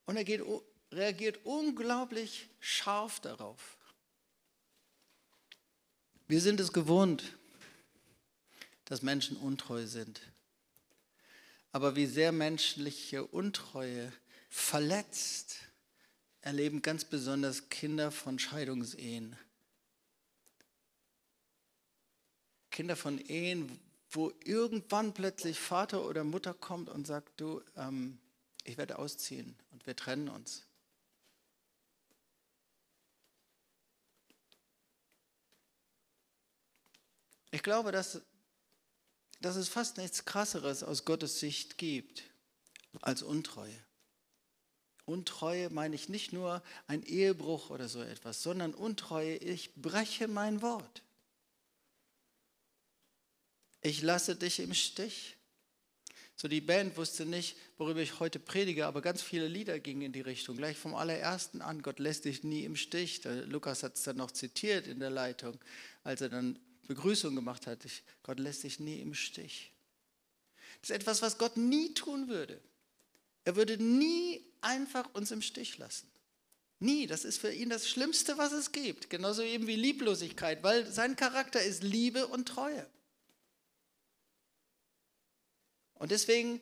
[0.06, 0.42] Und er geht,
[0.90, 3.78] reagiert unglaublich scharf darauf.
[6.28, 7.36] Wir sind es gewohnt,
[8.84, 10.20] dass Menschen untreu sind.
[11.72, 14.12] Aber wie sehr menschliche Untreue
[14.50, 15.56] verletzt,
[16.42, 19.36] erleben ganz besonders Kinder von Scheidungsehen.
[22.70, 28.18] Kinder von Ehen, wo irgendwann plötzlich Vater oder Mutter kommt und sagt, du, ähm,
[28.64, 30.64] ich werde ausziehen und wir trennen uns.
[37.52, 38.22] Ich glaube, dass,
[39.40, 42.24] dass es fast nichts Krasseres aus Gottes Sicht gibt
[43.02, 43.78] als Untreue.
[45.12, 50.62] Untreue meine ich nicht nur ein Ehebruch oder so etwas, sondern Untreue, ich breche mein
[50.62, 51.02] Wort.
[53.82, 55.36] Ich lasse dich im Stich.
[56.36, 60.12] So die Band wusste nicht, worüber ich heute predige, aber ganz viele Lieder gingen in
[60.12, 60.56] die Richtung.
[60.56, 63.20] Gleich vom allerersten an, Gott lässt dich nie im Stich.
[63.20, 65.58] Der Lukas hat es dann noch zitiert in der Leitung,
[66.04, 67.80] als er dann Begrüßung gemacht hat.
[68.22, 69.72] Gott lässt dich nie im Stich.
[70.80, 72.60] Das ist etwas, was Gott nie tun würde.
[73.44, 76.10] Er würde nie einfach uns im Stich lassen.
[76.78, 77.06] Nie.
[77.06, 79.08] Das ist für ihn das Schlimmste, was es gibt.
[79.08, 82.86] Genauso eben wie Lieblosigkeit, weil sein Charakter ist Liebe und Treue.
[85.94, 86.60] Und deswegen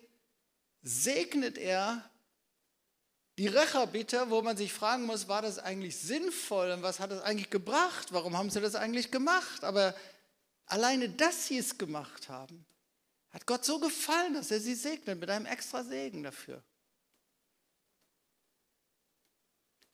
[0.83, 2.11] segnet er
[3.39, 7.23] die Rächerbieter, wo man sich fragen muss, war das eigentlich sinnvoll und was hat es
[7.23, 8.13] eigentlich gebracht?
[8.13, 9.65] Warum haben sie das eigentlich gemacht?
[9.65, 9.95] Aber
[10.67, 12.67] alleine, dass sie es gemacht haben,
[13.31, 16.63] hat Gott so gefallen, dass er sie segnet mit einem extra Segen dafür.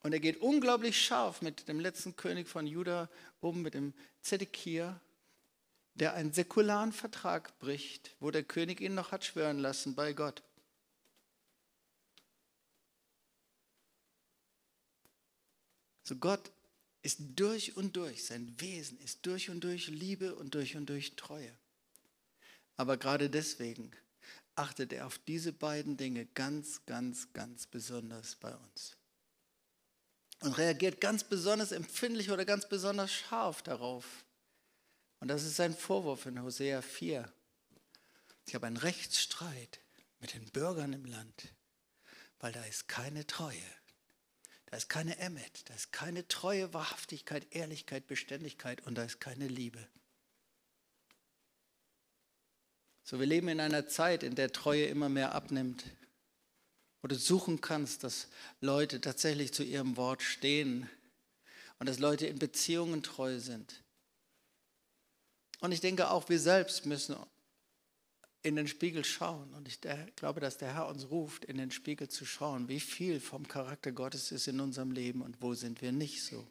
[0.06, 5.00] Und er geht unglaublich scharf mit dem letzten König von Juda um, mit dem Zedekia,
[5.94, 10.44] der einen säkularen Vertrag bricht, wo der König ihn noch hat schwören lassen bei Gott.
[16.04, 16.52] So Gott
[17.02, 21.16] ist durch und durch, sein Wesen ist durch und durch Liebe und durch und durch
[21.16, 21.50] Treue.
[22.76, 23.90] Aber gerade deswegen
[24.54, 28.96] achtet er auf diese beiden Dinge ganz, ganz, ganz besonders bei uns.
[30.40, 34.24] Und reagiert ganz besonders empfindlich oder ganz besonders scharf darauf.
[35.20, 37.32] Und das ist sein Vorwurf in Hosea 4.
[38.46, 39.80] Ich habe einen Rechtsstreit
[40.20, 41.54] mit den Bürgern im Land,
[42.38, 43.56] weil da ist keine Treue.
[44.66, 49.46] Da ist keine Emmet, da ist keine Treue, Wahrhaftigkeit, Ehrlichkeit, Beständigkeit und da ist keine
[49.46, 49.88] Liebe.
[53.04, 55.84] So, wir leben in einer Zeit, in der Treue immer mehr abnimmt.
[57.06, 58.26] Wo du suchen kannst, dass
[58.60, 60.90] Leute tatsächlich zu ihrem Wort stehen
[61.78, 63.80] und dass Leute in Beziehungen treu sind.
[65.60, 67.14] Und ich denke auch, wir selbst müssen
[68.42, 69.54] in den Spiegel schauen.
[69.54, 69.78] Und ich
[70.16, 73.92] glaube, dass der Herr uns ruft, in den Spiegel zu schauen, wie viel vom Charakter
[73.92, 76.44] Gottes ist in unserem Leben und wo sind wir nicht so.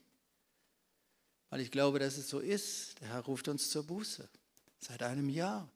[1.49, 3.01] Weil ich glaube, dass es so ist.
[3.01, 4.29] Der Herr ruft uns zur Buße.
[4.79, 5.69] Seit einem Jahr.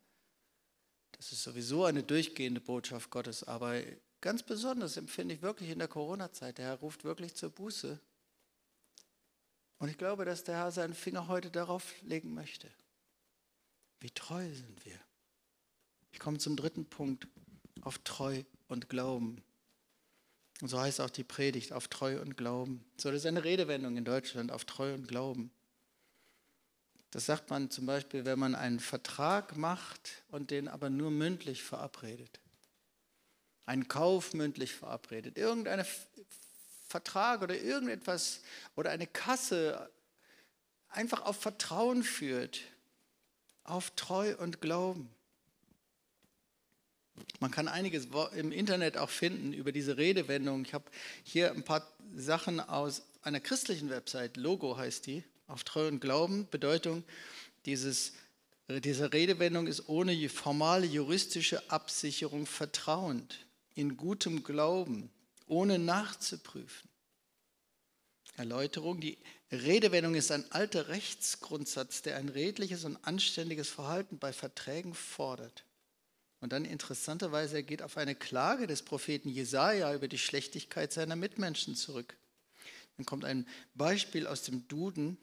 [1.11, 3.83] Das ist sowieso eine durchgehende Botschaft Gottes, aber
[4.21, 7.99] ganz besonders empfinde ich wirklich in der Corona-Zeit, der Herr ruft wirklich zur Buße.
[9.79, 12.69] Und ich glaube, dass der Herr seinen Finger heute darauf legen möchte.
[14.01, 14.99] Wie treu sind wir?
[16.11, 17.27] Ich komme zum dritten Punkt,
[17.81, 19.41] auf Treu und Glauben.
[20.61, 22.83] Und so heißt auch die Predigt, auf Treu und Glauben.
[22.97, 25.51] So, das ist eine Redewendung in Deutschland, auf Treu und Glauben.
[27.11, 31.63] Das sagt man zum Beispiel, wenn man einen Vertrag macht und den aber nur mündlich
[31.63, 32.39] verabredet.
[33.69, 35.37] Einen Kauf mündlich verabredet.
[35.37, 35.85] Irgendein
[36.87, 38.41] Vertrag oder irgendetwas
[38.75, 39.91] oder eine Kasse
[40.89, 42.61] einfach auf Vertrauen führt,
[43.63, 45.07] auf Treu und Glauben.
[47.39, 50.65] Man kann einiges im Internet auch finden über diese Redewendung.
[50.65, 50.85] Ich habe
[51.23, 56.47] hier ein paar Sachen aus einer christlichen Website, Logo heißt die, auf Treu und Glauben.
[56.49, 57.03] Bedeutung
[57.65, 58.13] dieses,
[58.67, 65.09] dieser Redewendung ist ohne formale juristische Absicherung vertrauend, in gutem Glauben,
[65.47, 66.89] ohne nachzuprüfen.
[68.35, 69.17] Erläuterung, die
[69.51, 75.65] Redewendung ist ein alter Rechtsgrundsatz, der ein redliches und anständiges Verhalten bei Verträgen fordert.
[76.39, 81.17] Und dann interessanterweise, er geht auf eine Klage des Propheten Jesaja über die Schlechtigkeit seiner
[81.17, 82.15] Mitmenschen zurück.
[82.95, 85.17] Dann kommt ein Beispiel aus dem Duden,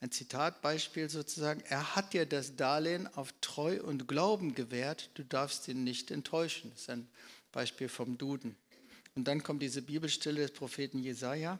[0.00, 1.60] ein Zitatbeispiel sozusagen.
[1.68, 6.70] Er hat dir das Darlehen auf Treu und Glauben gewährt, du darfst ihn nicht enttäuschen.
[6.70, 7.08] Das ist ein
[7.52, 8.56] Beispiel vom Duden.
[9.14, 11.58] Und dann kommt diese Bibelstelle des Propheten Jesaja.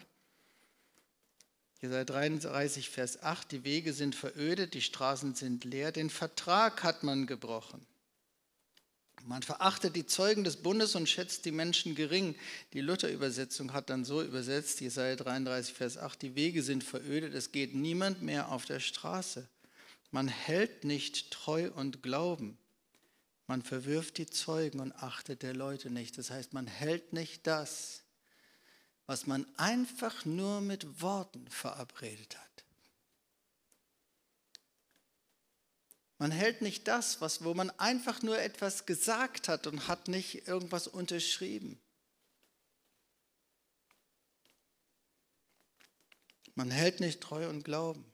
[1.81, 7.03] Jesaja 33, Vers 8, die Wege sind verödet, die Straßen sind leer, den Vertrag hat
[7.03, 7.85] man gebrochen.
[9.25, 12.35] Man verachtet die Zeugen des Bundes und schätzt die Menschen gering.
[12.73, 17.53] Die Luther-Übersetzung hat dann so übersetzt, Jesaja 33, Vers 8, die Wege sind verödet, es
[17.53, 19.49] geht niemand mehr auf der Straße.
[20.11, 22.59] Man hält nicht treu und Glauben.
[23.53, 26.17] Man verwirft die Zeugen und achtet der Leute nicht.
[26.17, 28.03] Das heißt, man hält nicht das,
[29.05, 32.65] was man einfach nur mit Worten verabredet hat.
[36.17, 40.49] Man hält nicht das, was, wo man einfach nur etwas gesagt hat und hat nicht
[40.49, 41.79] irgendwas unterschrieben.
[46.55, 48.12] Man hält nicht treu und Glauben.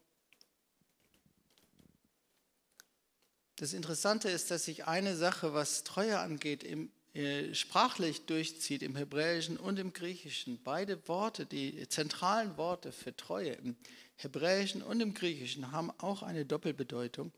[3.59, 8.95] Das Interessante ist, dass sich eine Sache, was Treue angeht, im äh, sprachlich durchzieht im
[8.95, 10.61] Hebräischen und im Griechischen.
[10.63, 13.75] Beide Worte, die zentralen Worte für Treue im
[14.15, 17.33] Hebräischen und im Griechischen haben auch eine Doppelbedeutung.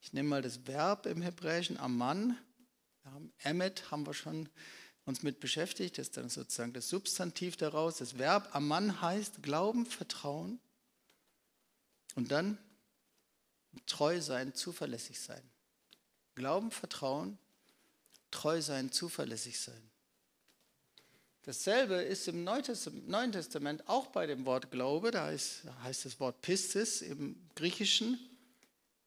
[0.00, 2.38] Ich nehme mal das Verb im Hebräischen Aman.
[3.42, 4.48] Emet, haben wir schon
[5.06, 5.98] uns mit beschäftigt.
[5.98, 7.96] Das ist dann sozusagen das Substantiv daraus.
[7.96, 10.60] Das Verb Aman heißt Glauben, Vertrauen
[12.14, 12.58] und dann
[13.86, 15.42] treu sein, zuverlässig sein.
[16.34, 17.38] Glauben, Vertrauen
[18.30, 19.90] treu sein, zuverlässig sein.
[21.42, 26.40] Dasselbe ist im Neuen Testament auch bei dem Wort Glaube, da heißt, heißt das Wort
[26.40, 28.18] Pistis im Griechischen.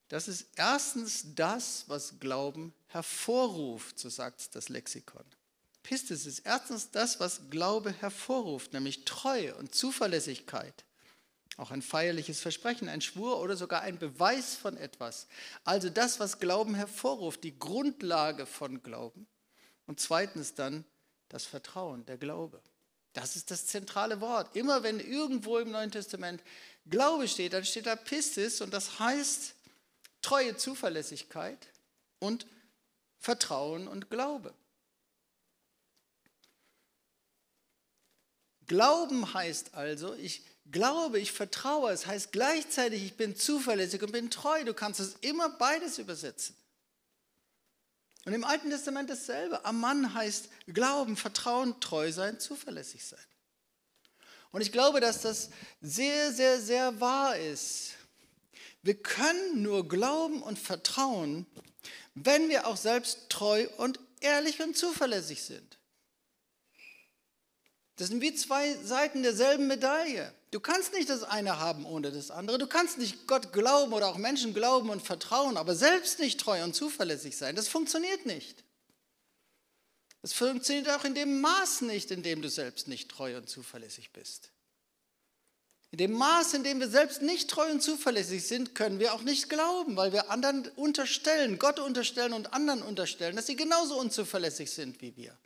[0.08, 5.24] Das ist erstens das, was Glauben hervorruft, so sagt das Lexikon.
[5.82, 10.84] Pistis ist erstens das, was Glaube hervorruft, nämlich Treue und Zuverlässigkeit.
[11.58, 15.26] Auch ein feierliches Versprechen, ein Schwur oder sogar ein Beweis von etwas.
[15.64, 19.26] Also das, was Glauben hervorruft, die Grundlage von Glauben.
[19.84, 20.84] Und zweitens dann
[21.28, 22.62] das Vertrauen, der Glaube.
[23.12, 24.54] Das ist das zentrale Wort.
[24.54, 26.44] Immer wenn irgendwo im Neuen Testament
[26.86, 29.56] Glaube steht, dann steht da Pistis und das heißt
[30.22, 31.66] treue Zuverlässigkeit
[32.20, 32.46] und
[33.18, 34.54] Vertrauen und Glaube.
[38.68, 41.90] Glauben heißt also, ich glaube, ich vertraue.
[41.92, 44.64] Es heißt gleichzeitig, ich bin zuverlässig und bin treu.
[44.64, 46.56] Du kannst es immer beides übersetzen.
[48.24, 49.64] Und im Alten Testament dasselbe.
[49.64, 53.24] Am Mann heißt Glauben, Vertrauen, treu sein, zuverlässig sein.
[54.50, 55.50] Und ich glaube, dass das
[55.80, 57.92] sehr, sehr, sehr wahr ist.
[58.82, 61.46] Wir können nur glauben und vertrauen,
[62.14, 65.78] wenn wir auch selbst treu und ehrlich und zuverlässig sind.
[67.96, 70.32] Das sind wie zwei Seiten derselben Medaille.
[70.50, 72.58] Du kannst nicht das eine haben ohne das andere.
[72.58, 76.64] Du kannst nicht Gott glauben oder auch Menschen glauben und vertrauen, aber selbst nicht treu
[76.64, 77.54] und zuverlässig sein.
[77.54, 78.64] Das funktioniert nicht.
[80.22, 84.10] Das funktioniert auch in dem Maß nicht, in dem du selbst nicht treu und zuverlässig
[84.12, 84.50] bist.
[85.90, 89.22] In dem Maß, in dem wir selbst nicht treu und zuverlässig sind, können wir auch
[89.22, 94.70] nicht glauben, weil wir anderen unterstellen, Gott unterstellen und anderen unterstellen, dass sie genauso unzuverlässig
[94.70, 95.36] sind wie wir.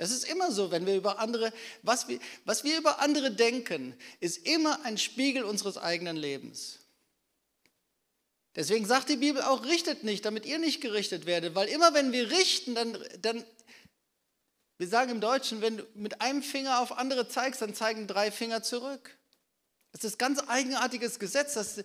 [0.00, 3.94] Es ist immer so, wenn wir über andere, was wir, was wir über andere denken,
[4.18, 6.78] ist immer ein Spiegel unseres eigenen Lebens.
[8.56, 12.12] Deswegen sagt die Bibel auch, richtet nicht, damit ihr nicht gerichtet werdet, weil immer wenn
[12.12, 13.44] wir richten, dann, dann
[14.78, 18.30] wir sagen im Deutschen, wenn du mit einem Finger auf andere zeigst, dann zeigen drei
[18.30, 19.18] Finger zurück.
[19.92, 21.54] Das ist ein ganz eigenartiges Gesetz.
[21.54, 21.82] Das,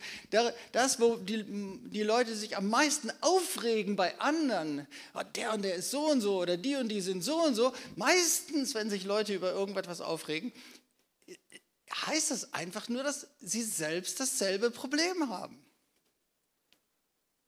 [0.71, 1.43] das wo die,
[1.89, 6.21] die Leute sich am meisten aufregen bei anderen, oh, der und der ist so und
[6.21, 7.73] so oder die und die sind so und so.
[7.95, 10.53] Meistens, wenn sich Leute über irgendetwas aufregen,
[12.05, 15.65] heißt das einfach nur, dass sie selbst dasselbe Problem haben.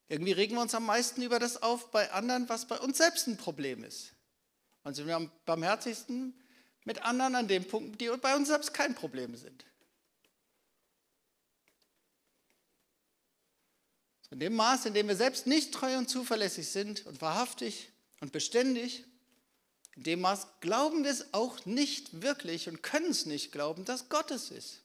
[0.10, 3.28] Irgendwie regen wir uns am meisten über das auf bei anderen, was bei uns selbst
[3.28, 4.14] ein Problem ist.
[4.84, 6.34] Und sind wir am barmherzigsten
[6.86, 9.67] mit anderen an dem Punkt, die bei uns selbst kein Problem sind.
[14.30, 18.32] In dem Maß, in dem wir selbst nicht treu und zuverlässig sind und wahrhaftig und
[18.32, 19.06] beständig,
[19.96, 24.10] in dem Maß glauben wir es auch nicht wirklich und können es nicht glauben, dass
[24.10, 24.82] Gott es ist.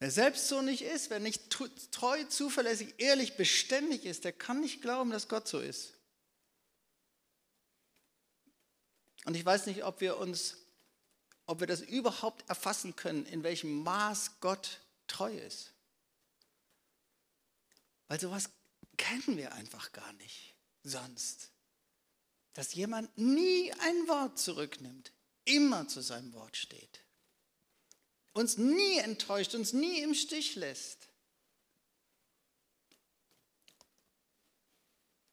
[0.00, 4.82] Wer selbst so nicht ist, wer nicht treu, zuverlässig, ehrlich, beständig ist, der kann nicht
[4.82, 5.94] glauben, dass Gott so ist.
[9.24, 10.58] Und ich weiß nicht, ob wir uns,
[11.46, 15.72] ob wir das überhaupt erfassen können, in welchem Maß Gott treu ist.
[18.08, 18.50] Weil sowas
[18.96, 21.50] kennen wir einfach gar nicht sonst.
[22.52, 25.12] Dass jemand nie ein Wort zurücknimmt,
[25.44, 27.00] immer zu seinem Wort steht.
[28.32, 31.08] Uns nie enttäuscht, uns nie im Stich lässt.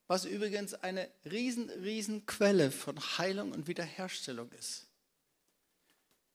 [0.08, 4.88] Was übrigens eine riesen, riesen Quelle von Heilung und Wiederherstellung ist.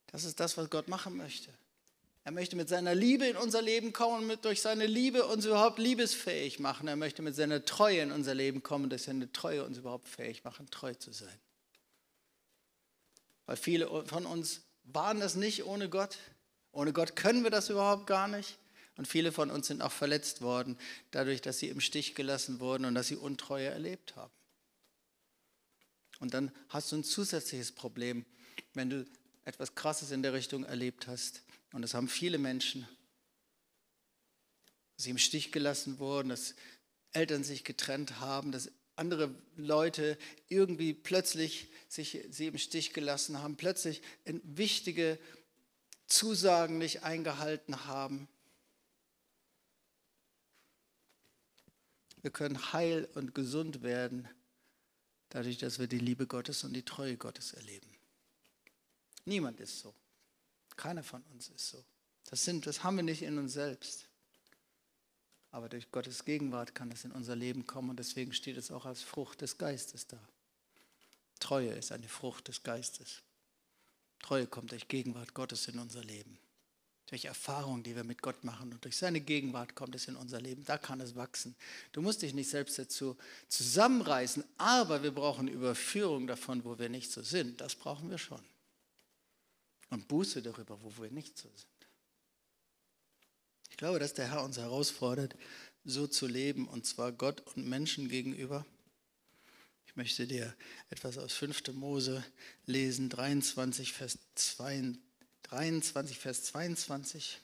[0.06, 1.52] Das ist das, was Gott machen möchte.
[2.26, 5.78] Er möchte mit seiner Liebe in unser Leben kommen und durch seine Liebe uns überhaupt
[5.78, 6.88] liebesfähig machen.
[6.88, 10.42] Er möchte mit seiner Treue in unser Leben kommen durch seine Treue uns überhaupt fähig
[10.42, 11.38] machen, treu zu sein.
[13.46, 16.18] Weil viele von uns waren das nicht ohne Gott.
[16.72, 18.58] Ohne Gott können wir das überhaupt gar nicht.
[18.96, 20.76] Und viele von uns sind auch verletzt worden,
[21.12, 24.34] dadurch, dass sie im Stich gelassen wurden und dass sie Untreue erlebt haben.
[26.18, 28.26] Und dann hast du ein zusätzliches Problem,
[28.74, 29.06] wenn du
[29.44, 31.45] etwas Krasses in der Richtung erlebt hast.
[31.72, 32.88] Und das haben viele Menschen,
[34.96, 36.54] dass sie im Stich gelassen wurden, dass
[37.12, 43.56] Eltern sich getrennt haben, dass andere Leute irgendwie plötzlich sich sie im Stich gelassen haben,
[43.56, 45.18] plötzlich wichtige
[46.06, 48.28] Zusagen nicht eingehalten haben.
[52.22, 54.28] Wir können heil und gesund werden,
[55.28, 57.88] dadurch, dass wir die Liebe Gottes und die Treue Gottes erleben.
[59.24, 59.94] Niemand ist so.
[60.76, 61.84] Keiner von uns ist so.
[62.28, 64.08] Das, sind, das haben wir nicht in uns selbst.
[65.50, 68.84] Aber durch Gottes Gegenwart kann es in unser Leben kommen und deswegen steht es auch
[68.84, 70.18] als Frucht des Geistes da.
[71.38, 73.22] Treue ist eine Frucht des Geistes.
[74.18, 76.38] Treue kommt durch Gegenwart Gottes in unser Leben.
[77.06, 80.40] Durch Erfahrungen, die wir mit Gott machen und durch seine Gegenwart kommt es in unser
[80.40, 80.64] Leben.
[80.64, 81.54] Da kann es wachsen.
[81.92, 83.16] Du musst dich nicht selbst dazu
[83.48, 87.60] zusammenreißen, aber wir brauchen Überführung davon, wo wir nicht so sind.
[87.60, 88.42] Das brauchen wir schon.
[89.90, 91.68] Und Buße darüber, wo wir nicht so sind.
[93.70, 95.36] Ich glaube, dass der Herr uns herausfordert,
[95.84, 98.66] so zu leben, und zwar Gott und Menschen gegenüber.
[99.86, 100.54] Ich möchte dir
[100.90, 101.74] etwas aus 5.
[101.74, 102.24] Mose
[102.66, 105.06] lesen, 23, Vers 22.
[105.48, 107.40] 23, Vers 22.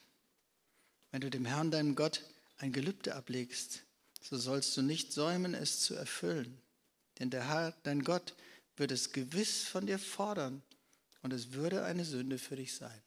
[1.11, 2.21] Wenn du dem Herrn, deinem Gott,
[2.57, 3.83] ein Gelübde ablegst,
[4.21, 6.57] so sollst du nicht säumen, es zu erfüllen.
[7.19, 8.35] Denn der Herr, dein Gott,
[8.75, 10.61] wird es gewiss von dir fordern
[11.23, 13.01] und es würde eine Sünde für dich sein.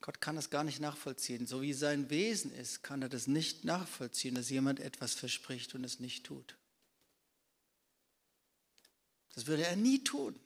[0.00, 1.46] Gott kann das gar nicht nachvollziehen.
[1.46, 5.84] So wie sein Wesen ist, kann er das nicht nachvollziehen, dass jemand etwas verspricht und
[5.84, 6.56] es nicht tut.
[9.34, 10.38] Das würde er nie tun.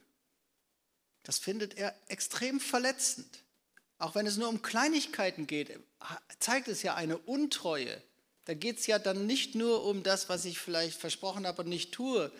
[1.24, 3.42] Das findet er extrem verletzend.
[3.98, 5.78] Auch wenn es nur um Kleinigkeiten geht,
[6.38, 8.00] zeigt es ja eine Untreue.
[8.44, 11.68] Da geht es ja dann nicht nur um das, was ich vielleicht versprochen habe und
[11.68, 12.32] nicht tue,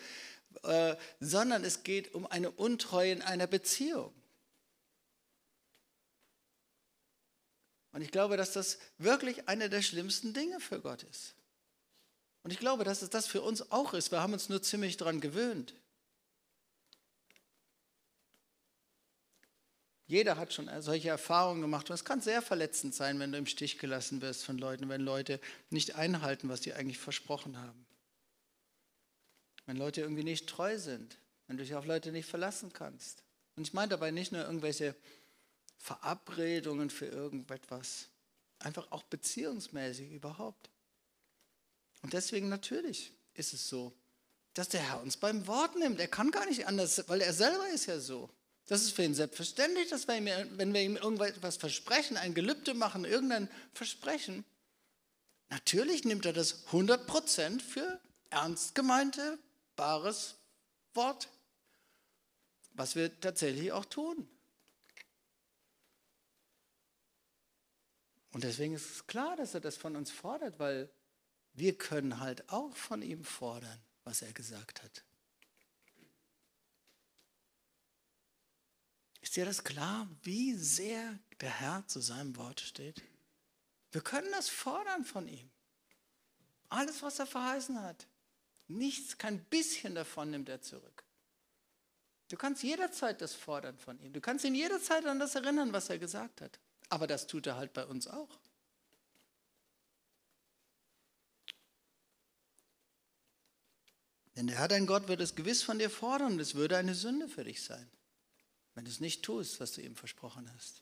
[0.63, 4.13] äh, sondern es geht um eine Untreue in einer Beziehung.
[7.91, 11.33] Und ich glaube, dass das wirklich eine der schlimmsten Dinge für Gott ist.
[12.43, 14.11] Und ich glaube, dass es das für uns auch ist.
[14.11, 15.73] Wir haben uns nur ziemlich daran gewöhnt.
[20.07, 21.89] Jeder hat schon solche Erfahrungen gemacht.
[21.89, 25.01] Und es kann sehr verletzend sein, wenn du im Stich gelassen wirst von Leuten, wenn
[25.01, 25.39] Leute
[25.69, 27.85] nicht einhalten, was sie eigentlich versprochen haben.
[29.69, 33.21] Wenn Leute irgendwie nicht treu sind, wenn du dich auf Leute nicht verlassen kannst.
[33.55, 34.95] Und ich meine dabei nicht nur irgendwelche
[35.77, 38.07] Verabredungen für irgendetwas,
[38.57, 40.71] einfach auch beziehungsmäßig überhaupt.
[42.01, 43.93] Und deswegen natürlich ist es so,
[44.55, 45.99] dass der Herr uns beim Wort nimmt.
[45.99, 48.27] Er kann gar nicht anders, weil er selber ist ja so.
[48.65, 50.25] Das ist für ihn selbstverständlich, dass wir ihm,
[50.57, 54.45] wenn wir ihm irgendwas versprechen, ein Gelübde machen, irgendein Versprechen,
[55.49, 58.01] natürlich nimmt er das 100% für
[58.31, 59.37] ernst gemeinte,
[59.79, 60.35] bares
[60.93, 61.29] Wort,
[62.73, 64.27] was wir tatsächlich auch tun.
[68.31, 70.91] Und deswegen ist es klar, dass er das von uns fordert, weil
[71.53, 75.05] wir können halt auch von ihm fordern, was er gesagt hat.
[79.21, 83.01] Ist dir das klar, wie sehr der Herr zu seinem Wort steht?
[83.93, 85.49] Wir können das fordern von ihm.
[86.67, 88.08] Alles, was er verheißen hat.
[88.69, 91.03] Nichts, kein bisschen davon nimmt er zurück.
[92.29, 94.13] Du kannst jederzeit das fordern von ihm.
[94.13, 96.59] Du kannst ihn jederzeit an das erinnern, was er gesagt hat.
[96.87, 98.39] Aber das tut er halt bei uns auch.
[104.37, 106.95] Denn der Herr dein Gott wird es gewiss von dir fordern und es würde eine
[106.95, 107.91] Sünde für dich sein
[108.79, 110.81] wenn du es nicht tust, was du ihm versprochen hast.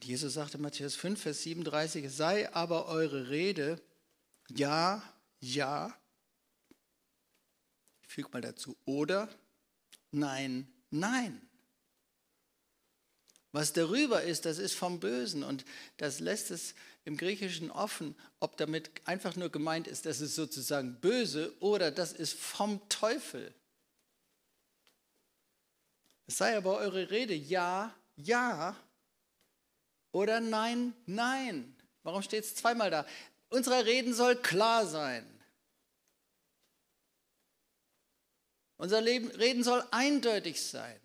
[0.00, 3.78] Und Jesus sagte Matthäus 5, Vers 37, es sei aber eure Rede
[4.48, 5.02] ja,
[5.40, 5.94] ja,
[8.00, 9.28] ich füge mal dazu, oder
[10.10, 11.46] nein, nein.
[13.52, 15.66] Was darüber ist, das ist vom Bösen und
[15.98, 16.74] das lässt es
[17.04, 22.14] im Griechischen offen, ob damit einfach nur gemeint ist, das ist sozusagen böse oder das
[22.14, 23.54] ist vom Teufel.
[26.26, 28.74] Es sei aber eure Rede ja, ja
[30.12, 31.76] oder nein, nein.
[32.02, 33.06] Warum steht es zweimal da?
[33.48, 35.26] Unsere Reden soll klar sein.
[38.76, 40.98] Unser Leben, Reden soll eindeutig sein.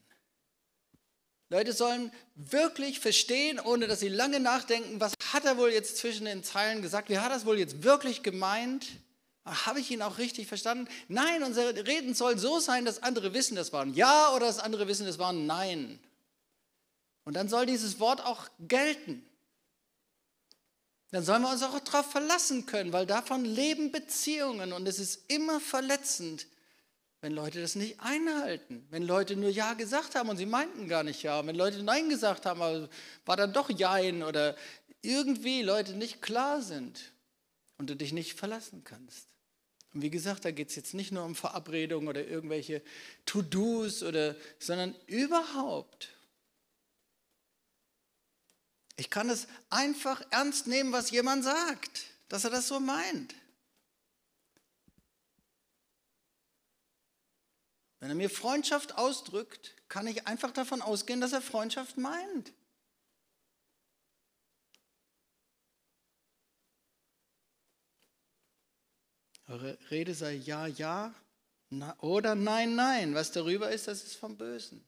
[1.49, 6.25] Leute sollen wirklich verstehen, ohne dass sie lange nachdenken, was hat er wohl jetzt zwischen
[6.25, 8.87] den Zeilen gesagt, wie hat er es wohl jetzt wirklich gemeint?
[9.43, 10.87] Habe ich ihn auch richtig verstanden?
[11.07, 14.57] Nein, unser Reden soll so sein, dass andere wissen, das war ein Ja oder dass
[14.57, 15.99] andere wissen, das war ein Nein.
[17.25, 19.25] Und dann soll dieses Wort auch gelten.
[21.11, 25.29] Dann sollen wir uns auch darauf verlassen können, weil davon leben Beziehungen und es ist
[25.31, 26.47] immer verletzend,
[27.21, 31.03] wenn Leute das nicht einhalten, wenn Leute nur Ja gesagt haben und sie meinten gar
[31.03, 32.89] nicht Ja, wenn Leute Nein gesagt haben, aber
[33.25, 34.55] war dann doch Jein oder
[35.01, 37.13] irgendwie Leute nicht klar sind
[37.77, 39.27] und du dich nicht verlassen kannst.
[39.93, 42.81] Und wie gesagt, da geht es jetzt nicht nur um Verabredungen oder irgendwelche
[43.25, 44.03] To-Dos,
[44.59, 46.14] sondern überhaupt.
[48.97, 53.35] Ich kann es einfach ernst nehmen, was jemand sagt, dass er das so meint.
[57.99, 62.53] Wenn er mir Freundschaft ausdrückt, kann ich einfach davon ausgehen, dass er Freundschaft meint.
[69.47, 71.13] Eure Rede sei ja, ja
[71.99, 73.13] oder nein, nein.
[73.15, 74.83] Was darüber ist, das ist vom Bösen.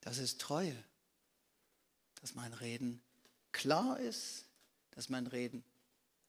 [0.00, 0.76] Das ist Treue.
[2.20, 3.00] Dass mein Reden
[3.52, 4.44] klar ist,
[4.92, 5.64] dass mein Reden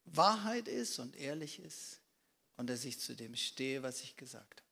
[0.05, 1.99] Wahrheit ist und ehrlich ist
[2.57, 4.69] und dass ich zu dem stehe, was ich gesagt habe.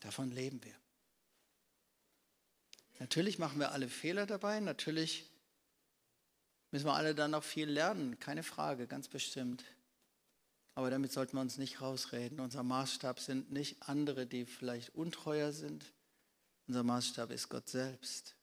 [0.00, 0.74] Davon leben wir.
[3.00, 5.28] Natürlich machen wir alle Fehler dabei, natürlich
[6.70, 9.64] müssen wir alle dann noch viel lernen, keine Frage, ganz bestimmt.
[10.74, 12.40] Aber damit sollten wir uns nicht rausreden.
[12.40, 15.92] Unser Maßstab sind nicht andere, die vielleicht untreuer sind.
[16.66, 18.34] Unser Maßstab ist Gott selbst.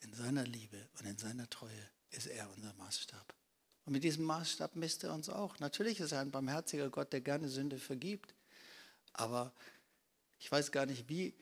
[0.00, 3.34] In seiner Liebe und in seiner Treue ist er unser Maßstab.
[3.84, 5.58] Und mit diesem Maßstab misst er uns auch.
[5.58, 8.34] Natürlich ist er ein barmherziger Gott, der gerne Sünde vergibt.
[9.12, 9.52] Aber
[10.38, 11.34] ich weiß gar nicht, wie,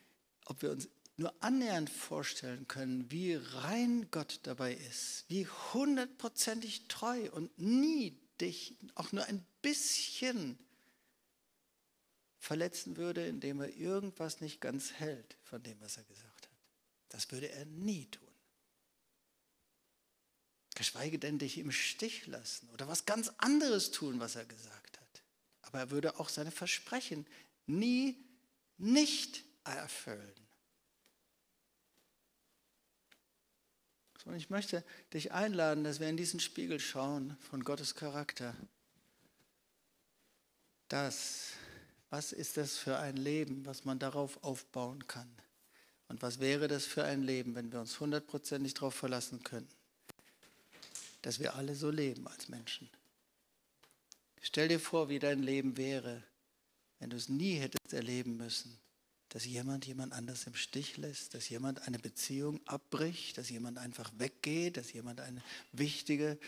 [0.46, 7.28] ob wir uns nur annähernd vorstellen können, wie rein Gott dabei ist, wie hundertprozentig treu
[7.32, 10.58] und nie dich auch nur ein bisschen
[12.38, 16.52] verletzen würde, indem er irgendwas nicht ganz hält von dem, was er gesagt hat.
[17.08, 18.27] Das würde er nie tun.
[20.78, 25.22] Geschweige denn dich im Stich lassen oder was ganz anderes tun, was er gesagt hat.
[25.62, 27.26] Aber er würde auch seine Versprechen
[27.66, 28.16] nie
[28.76, 30.34] nicht erfüllen.
[34.24, 38.54] Und ich möchte dich einladen, dass wir in diesen Spiegel schauen von Gottes Charakter.
[40.86, 41.54] Das,
[42.08, 45.28] was ist das für ein Leben, was man darauf aufbauen kann?
[46.06, 49.77] Und was wäre das für ein Leben, wenn wir uns hundertprozentig darauf verlassen könnten,
[51.22, 52.90] dass wir alle so leben als Menschen?
[54.40, 56.22] Stell dir vor, wie dein Leben wäre,
[56.98, 58.78] wenn du es nie hättest erleben müssen,
[59.28, 64.10] dass jemand jemand anders im Stich lässt, dass jemand eine Beziehung abbricht, dass jemand einfach
[64.16, 65.42] weggeht, dass jemand eine
[65.72, 66.38] wichtige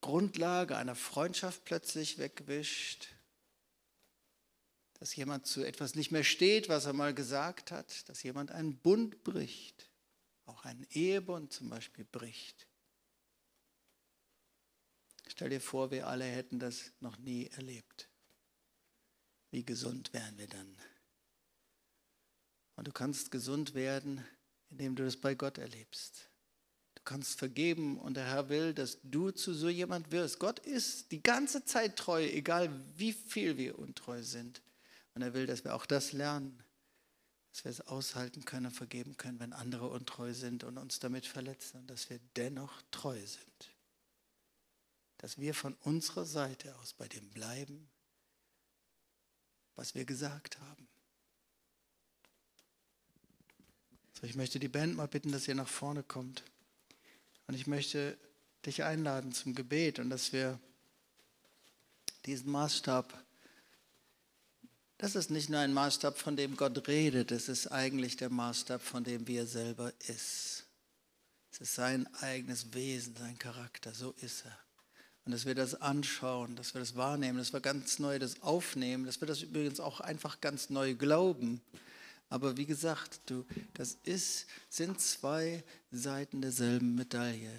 [0.00, 3.08] Grundlage einer Freundschaft plötzlich wegwischt,
[5.00, 8.76] dass jemand zu etwas nicht mehr steht, was er mal gesagt hat, dass jemand einen
[8.76, 9.90] Bund bricht,
[10.46, 12.66] auch einen Ehebund zum Beispiel bricht.
[15.30, 18.08] Stell dir vor, wir alle hätten das noch nie erlebt.
[19.52, 20.76] Wie gesund wären wir dann?
[22.74, 24.26] Und du kannst gesund werden,
[24.70, 26.28] indem du das bei Gott erlebst.
[26.96, 30.40] Du kannst vergeben und der Herr will, dass du zu so jemand wirst.
[30.40, 34.62] Gott ist die ganze Zeit treu, egal wie viel wir untreu sind.
[35.14, 36.60] Und er will, dass wir auch das lernen,
[37.52, 41.24] dass wir es aushalten können und vergeben können, wenn andere untreu sind und uns damit
[41.24, 43.69] verletzen und dass wir dennoch treu sind.
[45.20, 47.90] Dass wir von unserer Seite aus bei dem bleiben,
[49.76, 50.88] was wir gesagt haben.
[54.18, 56.42] So, ich möchte die Band mal bitten, dass ihr nach vorne kommt.
[57.46, 58.16] Und ich möchte
[58.64, 60.58] dich einladen zum Gebet und dass wir
[62.24, 63.22] diesen Maßstab,
[64.98, 68.80] das ist nicht nur ein Maßstab, von dem Gott redet, es ist eigentlich der Maßstab,
[68.82, 70.64] von dem wir selber ist.
[71.52, 74.69] Es ist sein eigenes Wesen, sein Charakter, so ist er.
[75.24, 79.04] Und dass wir das anschauen, dass wir das wahrnehmen, dass wir ganz neu das aufnehmen,
[79.04, 81.60] dass wir das übrigens auch einfach ganz neu glauben.
[82.30, 83.44] Aber wie gesagt, du,
[83.74, 87.52] das ist, sind zwei Seiten derselben Medaille.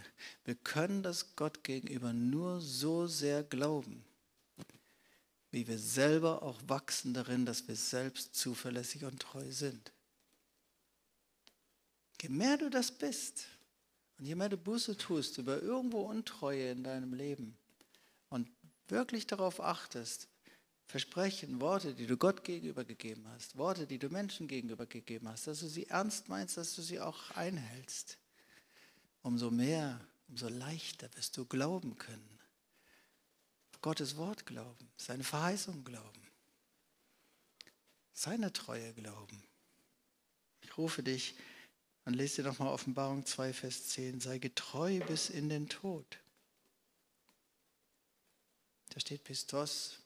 [0.45, 4.03] Wir können das Gott gegenüber nur so sehr glauben,
[5.51, 9.91] wie wir selber auch wachsen darin, dass wir selbst zuverlässig und treu sind.
[12.21, 13.47] Je mehr du das bist,
[14.21, 17.57] und je mehr du Buße tust über irgendwo Untreue in deinem Leben
[18.29, 18.47] und
[18.87, 20.27] wirklich darauf achtest,
[20.85, 25.47] Versprechen, Worte, die du Gott gegenüber gegeben hast, Worte, die du Menschen gegenüber gegeben hast,
[25.47, 28.19] dass du sie ernst meinst, dass du sie auch einhältst.
[29.23, 32.39] Umso mehr, umso leichter wirst du glauben können.
[33.81, 36.27] Gottes Wort glauben, seine Verheißung glauben,
[38.13, 39.41] seine Treue glauben.
[40.61, 41.33] Ich rufe dich
[42.05, 46.19] und lese dir nochmal Offenbarung 2, Vers 10, sei getreu bis in den Tod.
[48.89, 49.99] Da steht Pistos,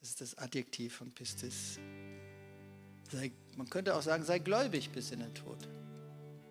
[0.00, 1.78] das ist das Adjektiv von Pistis.
[3.10, 5.68] Sei, man könnte auch sagen, sei gläubig bis in den Tod.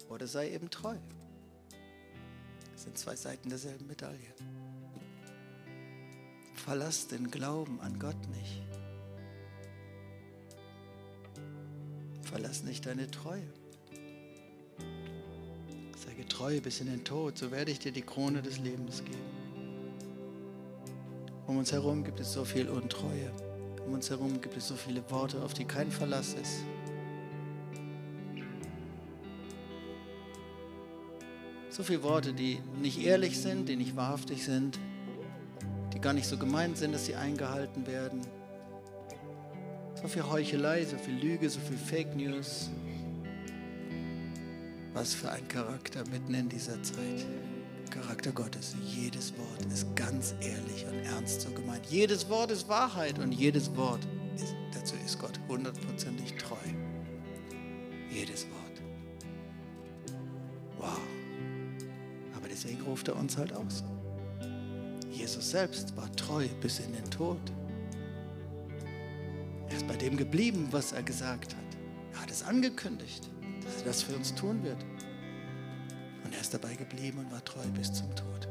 [0.10, 0.98] Oder sei eben treu.
[2.74, 4.34] Das sind zwei Seiten derselben Medaille.
[6.56, 8.62] Verlass den Glauben an Gott nicht.
[12.24, 13.48] Verlass nicht deine Treue.
[16.38, 19.18] Getreu bis in den Tod, so werde ich dir die Krone des Lebens geben.
[21.48, 23.32] Um uns herum gibt es so viel Untreue.
[23.88, 26.60] Um uns herum gibt es so viele Worte, auf die kein Verlass ist.
[31.72, 34.78] So viele Worte, die nicht ehrlich sind, die nicht wahrhaftig sind,
[35.96, 38.22] die gar nicht so gemeint sind, dass sie eingehalten werden.
[40.00, 42.70] So viel Heuchelei, so viel Lüge, so viel Fake News.
[45.00, 47.28] Was für ein Charakter mitten in dieser Zeit.
[47.92, 48.76] Charakter Gottes.
[48.84, 51.86] Jedes Wort ist ganz ehrlich und ernst so gemeint.
[51.86, 54.00] Jedes Wort ist Wahrheit und jedes Wort
[54.34, 56.56] ist, dazu ist Gott hundertprozentig treu.
[58.10, 58.82] Jedes Wort.
[60.80, 61.00] Wow.
[62.36, 63.84] Aber deswegen ruft er uns halt aus.
[65.12, 67.38] Jesus selbst war treu bis in den Tod.
[69.70, 71.78] Er ist bei dem geblieben, was er gesagt hat.
[72.14, 73.30] Er hat es angekündigt,
[73.68, 74.84] dass er das für uns tun wird.
[76.24, 78.48] Und er ist dabei geblieben und war treu bis zum Tod.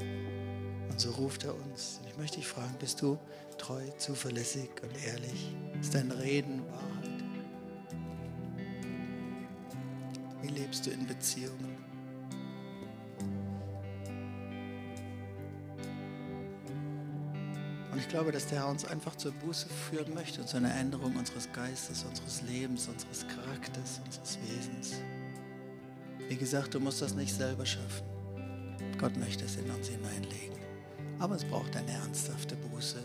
[0.89, 1.99] Und so ruft er uns.
[2.07, 3.17] Ich möchte dich fragen, bist du
[3.57, 5.55] treu, zuverlässig und ehrlich?
[5.81, 7.23] Ist dein Reden Wahrheit?
[10.41, 11.76] Wie lebst du in Beziehungen?
[18.07, 21.51] Ich glaube, dass der Herr uns einfach zur Buße führen möchte zu einer Änderung unseres
[21.51, 25.01] Geistes, unseres Lebens, unseres Charakters, unseres Wesens.
[26.29, 28.05] Wie gesagt, du musst das nicht selber schaffen.
[28.97, 30.55] Gott möchte es in uns hineinlegen.
[31.19, 32.95] Aber es braucht eine ernsthafte Buße,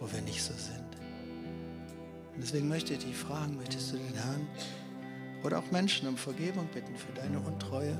[0.00, 0.96] wo wir nicht so sind.
[2.34, 4.48] Und deswegen möchte ich dich fragen, möchtest du den Herrn
[5.44, 7.96] oder auch Menschen um Vergebung bitten für deine Untreue,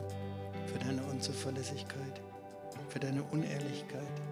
[0.66, 2.20] für deine Unzuverlässigkeit,
[2.88, 4.29] für deine Unehrlichkeit?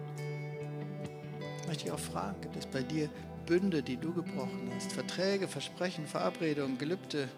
[1.69, 3.09] Ich möchte dich auch fragen, gibt es bei dir
[3.45, 7.29] Bünde, die du gebrochen hast, Verträge, Versprechen, Verabredungen, Gelübde,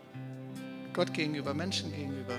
[0.94, 2.38] Gott gegenüber, Menschen gegenüber.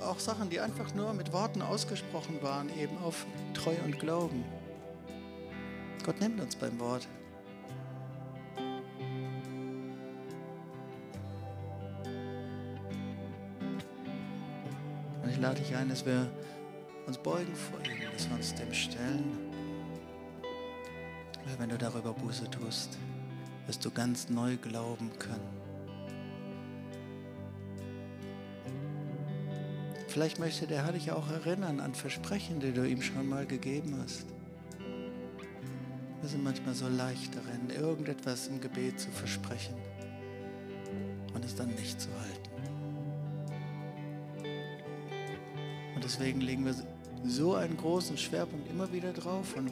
[0.00, 4.44] Auch Sachen, die einfach nur mit Worten ausgesprochen waren, eben auf Treu und Glauben.
[6.04, 7.08] Gott nimmt uns beim Wort.
[15.24, 16.30] Und ich lade dich ein, dass wir
[17.08, 19.45] uns beugen vor ihm, dass wir uns dem stellen.
[21.46, 22.98] Weil wenn du darüber Buße tust,
[23.66, 25.56] wirst du ganz neu glauben können.
[30.08, 33.96] Vielleicht möchte der Herr dich auch erinnern an Versprechen, die du ihm schon mal gegeben
[34.02, 34.26] hast.
[36.20, 39.74] Wir sind manchmal so leicht darin, irgendetwas im Gebet zu versprechen
[41.34, 42.50] und es dann nicht zu halten.
[45.94, 46.74] Und deswegen legen wir
[47.24, 49.70] so einen großen Schwerpunkt immer wieder drauf und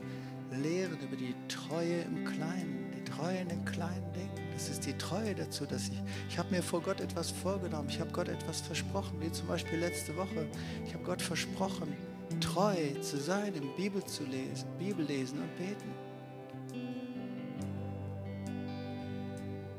[0.62, 4.30] lehren über die Treue im Kleinen, die Treue in den kleinen Dingen.
[4.52, 8.00] Das ist die Treue dazu, dass ich, ich habe mir vor Gott etwas vorgenommen, ich
[8.00, 10.46] habe Gott etwas versprochen, wie zum Beispiel letzte Woche.
[10.86, 11.92] Ich habe Gott versprochen,
[12.40, 16.04] treu zu sein, im Bibel zu lesen, Bibel lesen und beten.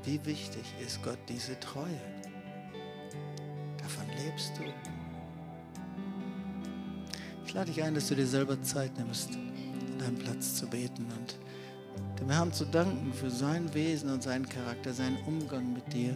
[0.03, 1.99] Wie wichtig ist Gott diese Treue?
[3.77, 4.63] Davon lebst du.
[7.45, 9.37] Ich lade dich ein, dass du dir selber Zeit nimmst,
[10.05, 11.37] deinem Platz zu beten und
[12.19, 16.15] dem Herrn zu danken für sein Wesen und seinen Charakter, seinen Umgang mit dir,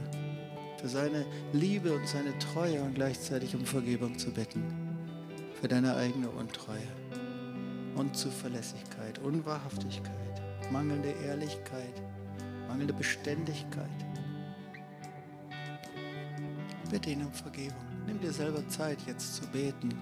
[0.80, 4.64] für seine Liebe und seine Treue und gleichzeitig um Vergebung zu bitten,
[5.60, 6.88] für deine eigene Untreue,
[7.96, 12.02] Unzuverlässigkeit, Unwahrhaftigkeit, mangelnde Ehrlichkeit,
[12.68, 13.90] mangelnde Beständigkeit.
[16.92, 17.86] Bitte ihn um Vergebung.
[18.08, 19.94] Nimm dir selber Zeit, jetzt zu beten.